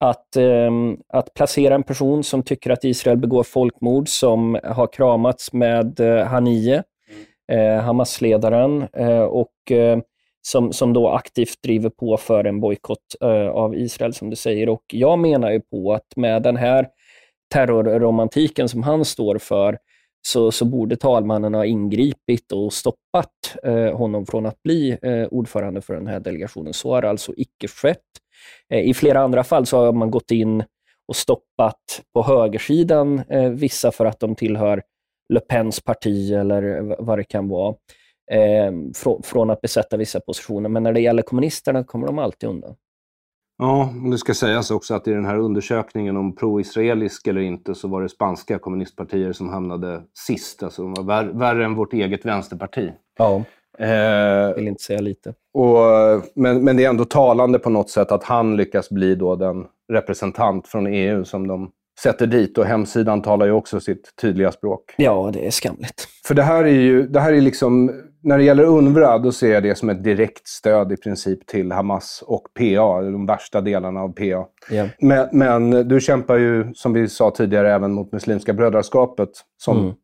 [0.00, 0.70] att, eh,
[1.08, 6.26] att placera en person som tycker att Israel begår folkmord, som har kramats med eh,
[6.26, 6.82] Haniyeh,
[7.52, 9.98] eh, Hamas-ledaren, eh, och eh,
[10.42, 14.68] som, som då aktivt driver på för en bojkott eh, av Israel, som du säger.
[14.68, 16.88] Och Jag menar ju på att med den här
[17.52, 19.78] terrorromantiken som han står för,
[20.22, 23.56] så, så borde talmannen ha ingripit och stoppat
[23.92, 24.98] honom från att bli
[25.30, 26.72] ordförande för den här delegationen.
[26.72, 27.98] Så har alltså icke skett.
[28.74, 30.64] I flera andra fall så har man gått in
[31.08, 33.22] och stoppat på högersidan
[33.54, 34.82] vissa för att de tillhör
[35.30, 37.74] Le Pens parti eller vad det kan vara
[38.30, 40.68] eh, fr från att besätta vissa positioner.
[40.68, 42.74] Men när det gäller kommunisterna kommer de alltid undan.
[43.58, 47.74] Ja, men det ska sägas också att i den här undersökningen om pro-israelisk eller inte
[47.74, 50.62] så var det spanska kommunistpartier som hamnade sist.
[50.62, 52.92] Alltså de var vär värre än vårt eget vänsterparti.
[53.18, 53.44] Ja,
[53.80, 55.34] eh, vill inte säga lite.
[55.54, 55.76] Och,
[56.34, 59.66] men, men det är ändå talande på något sätt att han lyckas bli då den
[59.92, 61.70] representant från EU som de
[62.02, 62.58] sätter dit.
[62.58, 64.94] Och hemsidan talar ju också sitt tydliga språk.
[64.96, 66.08] Ja, det är skamligt.
[66.26, 69.52] För det här är ju, det här är liksom, när det gäller UNRWA, då ser
[69.52, 74.00] jag det som ett direkt stöd i princip till Hamas och PA, de värsta delarna
[74.00, 74.46] av PA.
[74.70, 74.86] Ja.
[74.98, 79.30] Men, men du kämpar ju, som vi sa tidigare, även mot Muslimska brödraskapet.
[79.58, 79.94] Som Mm.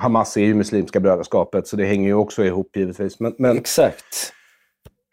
[0.00, 3.20] Hamas är ju Muslimska brödraskapet, så det hänger ju också ihop givetvis.
[3.20, 4.32] Men, men Exakt.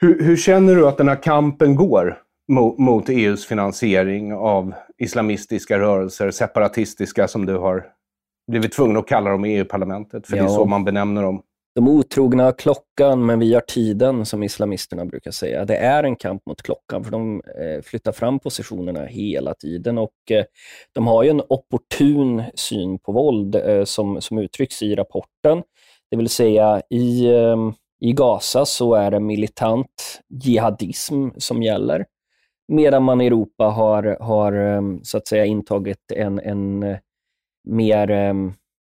[0.01, 2.17] hur, hur känner du att den här kampen går
[2.51, 7.85] mot, mot EUs finansiering av islamistiska rörelser, separatistiska som du har
[8.51, 10.27] blivit tvungen att kalla dem i EU-parlamentet?
[10.27, 10.49] För det är Ja.
[10.49, 11.41] så man benämner dem.
[11.75, 15.65] De otrogna har klockan, men vi har tiden, som islamisterna brukar säga.
[15.65, 19.97] Det är en kamp mot klockan, för de eh, flyttar fram positionerna hela tiden.
[19.97, 20.45] Och eh,
[20.93, 25.63] De har ju en opportun syn på våld, eh, som, som uttrycks i rapporten.
[26.11, 27.27] Det vill säga, i,
[27.99, 32.05] i Gaza så är det militant jihadism som gäller,
[32.67, 36.85] medan man i Europa har, har så att säga intagit en, en
[37.67, 38.33] mer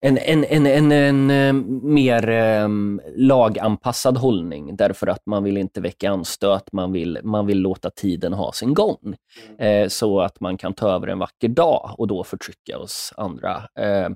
[0.04, 2.68] en, en, en, en, en, eh, mer eh,
[3.16, 8.32] laganpassad hållning därför att man vill inte väcka anstöt, man vill, man vill låta tiden
[8.32, 9.16] ha sin gång.
[9.58, 13.68] Eh, så att man kan ta över en vacker dag och då förtrycka oss andra
[13.78, 14.08] eh,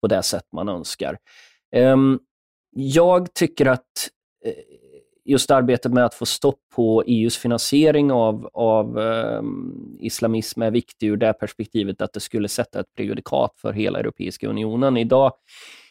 [0.00, 1.18] på det sätt man önskar.
[1.72, 2.18] Ehm,
[2.74, 4.08] jag tycker att
[4.44, 4.52] eh,
[5.24, 9.42] just arbetet med att få stopp på EUs finansiering av, av eh,
[9.98, 14.48] islamism är viktig ur det perspektivet att det skulle sätta ett prejudikat för hela Europeiska
[14.48, 14.96] unionen.
[14.96, 15.32] Idag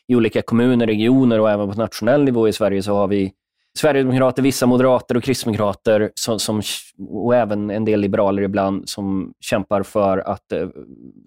[0.08, 3.34] i olika kommuner, regioner och även på nationell nivå i Sverige så har vi
[3.78, 6.62] Sverigedemokrater, vissa moderater och kristdemokrater som, som,
[7.10, 10.68] och även en del liberaler ibland som kämpar för att eh,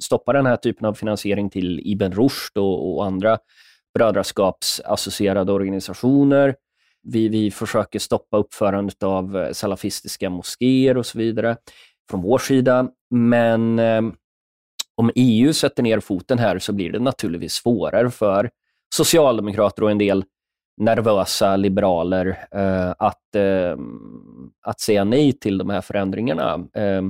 [0.00, 3.38] stoppa den här typen av finansiering till Ibn Rushd och, och andra
[3.94, 6.54] brödraskapsassocierade organisationer.
[7.04, 11.56] Vi, vi försöker stoppa uppförandet av eh, salafistiska moskéer och så vidare
[12.10, 12.88] från vår sida.
[13.10, 14.02] Men eh,
[14.96, 18.50] om EU sätter ner foten här så blir det naturligtvis svårare för
[18.94, 20.24] socialdemokrater och en del
[20.76, 23.76] nervösa liberaler eh, att, eh,
[24.62, 26.54] att säga nej till de här förändringarna.
[26.54, 27.02] Eh,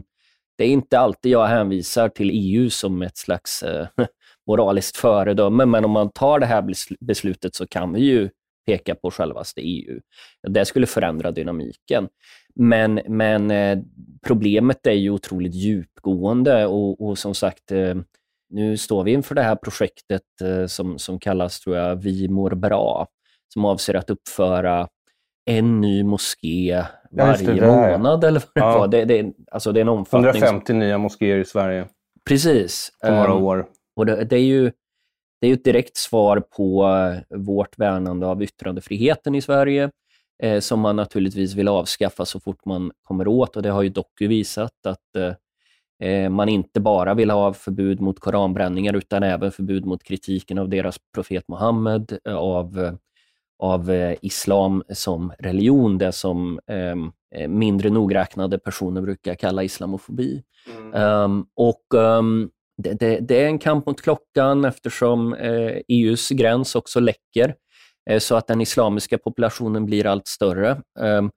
[0.58, 3.86] det är inte alltid jag hänvisar till EU som ett slags eh,
[4.46, 8.30] moraliskt föredöme, men om man tar det här beslutet så kan vi ju
[8.66, 10.00] peka på självaste EU.
[10.48, 12.08] Det skulle förändra dynamiken.
[12.54, 13.78] Men, men eh,
[14.26, 17.94] problemet är ju otroligt djupgående och, och som sagt, eh,
[18.50, 22.50] nu står vi inför det här projektet eh, som, som kallas, tror jag, Vi mår
[22.50, 23.06] bra,
[23.52, 24.88] som avser att uppföra
[25.50, 28.78] en ny moské varje det, det månad eller vad det Ja.
[28.78, 28.88] var.
[28.88, 30.32] Det, det, alltså det är en omfattning.
[30.32, 31.86] som- 150 nya moskéer i Sverige
[32.28, 32.90] Precis.
[33.04, 33.66] på några Ehm, år.
[33.96, 34.72] Och det, det är ju
[35.44, 39.90] det är ju ett direkt svar på eh, vårt värnande av yttrandefriheten i Sverige,
[40.42, 43.56] eh, som man naturligtvis vill avskaffa så fort man kommer åt.
[43.56, 48.00] Och Det har ju Doku visat att eh, eh, man inte bara vill ha förbud
[48.00, 52.98] mot koranbränningar, utan även förbud mot kritiken av deras profet Muhammed, eh, av,
[53.58, 60.42] av eh, islam som religion, det som ehm, eh, mindre nogräknade personer brukar kalla islamofobi.
[60.94, 62.50] Ehm, och ehm,
[62.82, 67.54] det, det, det är en kamp mot klockan eftersom eh, EUs gräns också läcker
[68.10, 70.80] eh, så att den islamiska populationen blir allt större.
[71.00, 71.30] Ehm,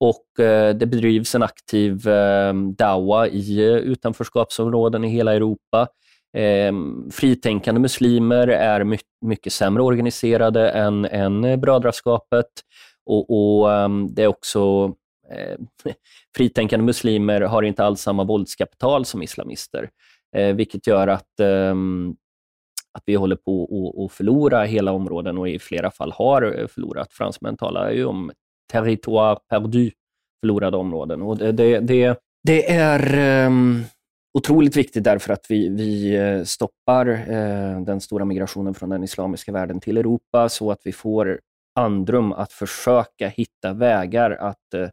[0.00, 5.88] och eh, Det bedrivs en aktiv eh, dawa i eh, utanförskapsområden i hela Europa.
[6.36, 12.46] Ehm, fritänkande muslimer är my mycket sämre organiserade än, än eh, brödraskapet.
[13.06, 14.92] Och, och ehm, Det är också
[15.32, 15.56] eh,
[16.36, 19.90] fritänkande muslimer har inte alls samma våldskapital som islamister,
[20.36, 21.74] eh, vilket gör att, eh,
[22.92, 23.64] att vi håller på
[24.04, 27.12] att- förlora hela områden och i flera fall har eh, förlorat.
[27.12, 28.32] Fransmän talar ju om
[28.72, 29.90] territoire perdu,
[30.40, 31.22] förlorade områden.
[31.22, 33.82] Och det, det, det, det är ehm,
[34.38, 39.52] otroligt viktigt därför att vi, vi eh, stoppar eh, den stora migrationen från den islamiska
[39.52, 41.40] världen till Europa så att vi får
[41.74, 44.88] andrum att försöka hitta vägar att eh,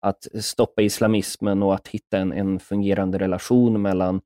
[0.00, 4.20] att stoppa islamismen och att hitta en, en fungerande relation mellan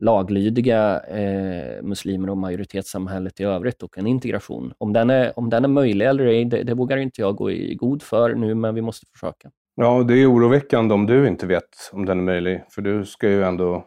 [0.00, 4.72] laglydiga eh, muslimer och majoritetssamhället i övrigt och en integration.
[4.78, 7.50] Om den är, om den är möjlig eller ej, det, det vågar inte jag gå
[7.50, 9.50] i god för nu, men vi måste försöka.
[9.74, 13.28] Ja, det är oroväckande om du inte vet om den är möjlig, för du ska
[13.28, 13.86] ju ändå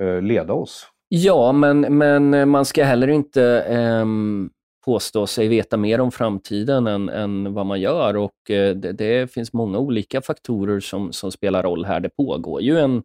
[0.00, 0.86] eh, leda oss.
[1.08, 4.50] Ja, men, men man ska heller inte ehm,
[4.84, 8.16] påstå sig veta mer om framtiden än, än vad man gör.
[8.16, 12.00] Och eh, det, det finns många olika faktorer som, som spelar roll här.
[12.00, 13.02] Det pågår ju en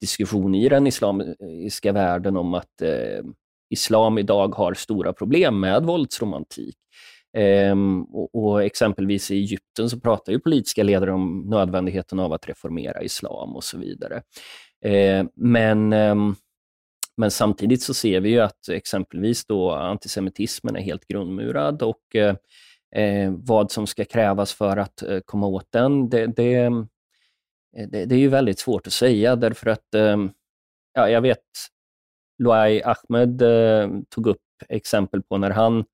[0.00, 3.24] diskussion i den islamiska världen om att eh,
[3.70, 6.76] islam idag har stora problem med våldsromantik.
[7.36, 12.48] Ehm, och, och exempelvis i Egypten så pratar ju politiska ledare om nödvändigheten av att
[12.48, 14.22] reformera islam och så vidare.
[14.84, 16.34] Eh, men ehm,
[17.16, 22.36] men samtidigt så ser vi ju att exempelvis då antisemitismen är helt grundmurad och eh,
[22.96, 26.70] eh vad som ska krävas för att eh, komma åt den, det, det,
[27.78, 30.30] Eh, det, det är ju väldigt svårt att säga därför att, ehm,
[30.94, 31.42] ja, jag vet,
[32.38, 35.84] Luai Ahmed eh, tog upp exempel på när han,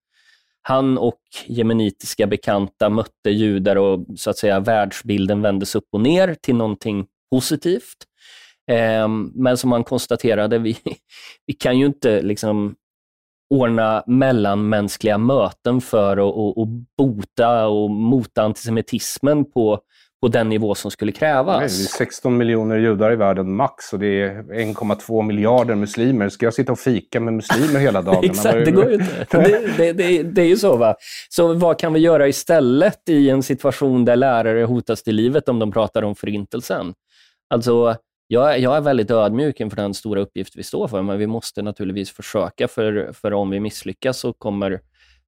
[0.62, 6.34] han och jemenitiska bekanta mötte judar och så att säga världsbilden vändes upp och ner
[6.34, 7.96] till någonting positivt.
[8.70, 10.76] Ehm, men som han konstaterade, vi,
[11.46, 12.74] vi kan ju inte liksom
[13.50, 16.68] ordna mellanmänskliga möten för att och, och
[16.98, 19.80] bota och mota antisemitismen på,
[20.22, 21.72] på den nivå som skulle Nej, det är krävas.
[21.72, 26.28] 16 miljoner judar i världen max och det är 1,2 miljarder muslimer.
[26.28, 28.26] Ska jag sitta och fika med muslimer hela dagarna?
[28.26, 29.26] Exakt, det går ju inte.
[29.30, 30.76] Det, det, det, det är ju så.
[30.76, 30.94] va.
[31.28, 35.58] Så vad kan vi göra istället i en situation där lärare hotas till livet om
[35.58, 36.94] de pratar om förintelsen?
[37.54, 37.96] Alltså,
[38.26, 41.62] jag, jag är väldigt ödmjuk inför den stora uppgift vi står för, men vi måste
[41.62, 44.80] naturligtvis försöka, för, för om vi misslyckas så kommer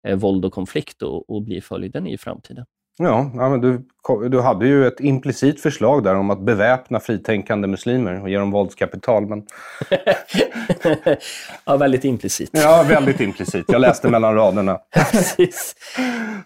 [0.09, 2.65] eh, våld och konflikt att bli följden i framtiden.
[2.99, 3.81] Ja, ja men du,
[4.29, 8.51] du hade ju ett implicit förslag där om att beväpna fritänkande muslimer och ge dem
[8.51, 9.27] våldskapital.
[9.27, 9.43] Men...
[11.65, 12.51] ja, väldigt implicit.
[12.53, 13.65] Ja, väldigt implicit.
[13.69, 14.79] Jag läste mellan raderna.
[15.13, 15.75] Precis.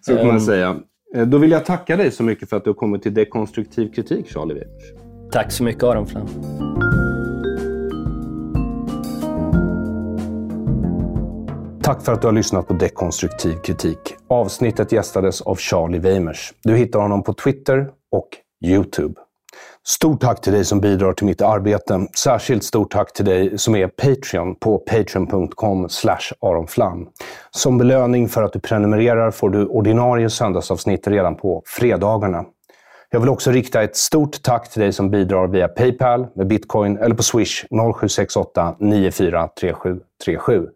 [0.00, 0.40] Så kan man Ehm.
[0.40, 0.76] säga.
[1.14, 3.92] Eh, Då vill jag tacka dig så mycket för att du har kommit till dekonstruktiv
[3.92, 4.82] kritik, Charlie Weimers.
[5.32, 6.26] Tack så mycket, Aron Flam.
[11.88, 13.98] Tack för att du har lyssnat på Dekonstruktiv kritik.
[14.28, 16.52] Avsnittet gästades av Charlie Weimers.
[16.62, 18.28] Du hittar honom på Twitter och
[18.64, 19.14] YouTube.
[19.86, 22.06] Stort tack till dig som bidrar till mitt arbete.
[22.18, 25.88] Särskilt stort tack till dig som är Patreon på patreon.com
[26.40, 27.08] aronflam.
[27.50, 32.44] Som belöning för att du prenumererar får du ordinarie söndagsavsnitt redan på fredagarna.
[33.10, 36.98] Jag vill också rikta ett stort tack till dig som bidrar via Paypal, med bitcoin
[36.98, 40.68] eller på Swish 0768 943737.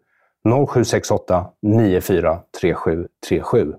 [0.49, 3.73] 0768 943737.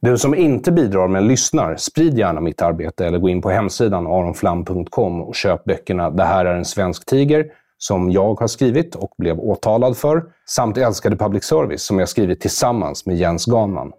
[0.00, 4.06] Du som inte bidrar men lyssnar, sprid gärna mitt arbete eller gå in på hemsidan
[4.06, 7.46] aronflam.com och köp böckerna Det här är en svensk tiger
[7.78, 12.40] som jag har skrivit och blev åtalad för, samt Älskade public service som jag skrivit
[12.40, 13.92] tillsammans med Jens Ganman.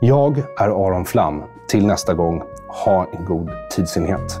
[0.00, 1.42] Jag är Aron Flam.
[1.68, 2.42] Till nästa gång,
[2.84, 4.40] ha en god tidsenhet.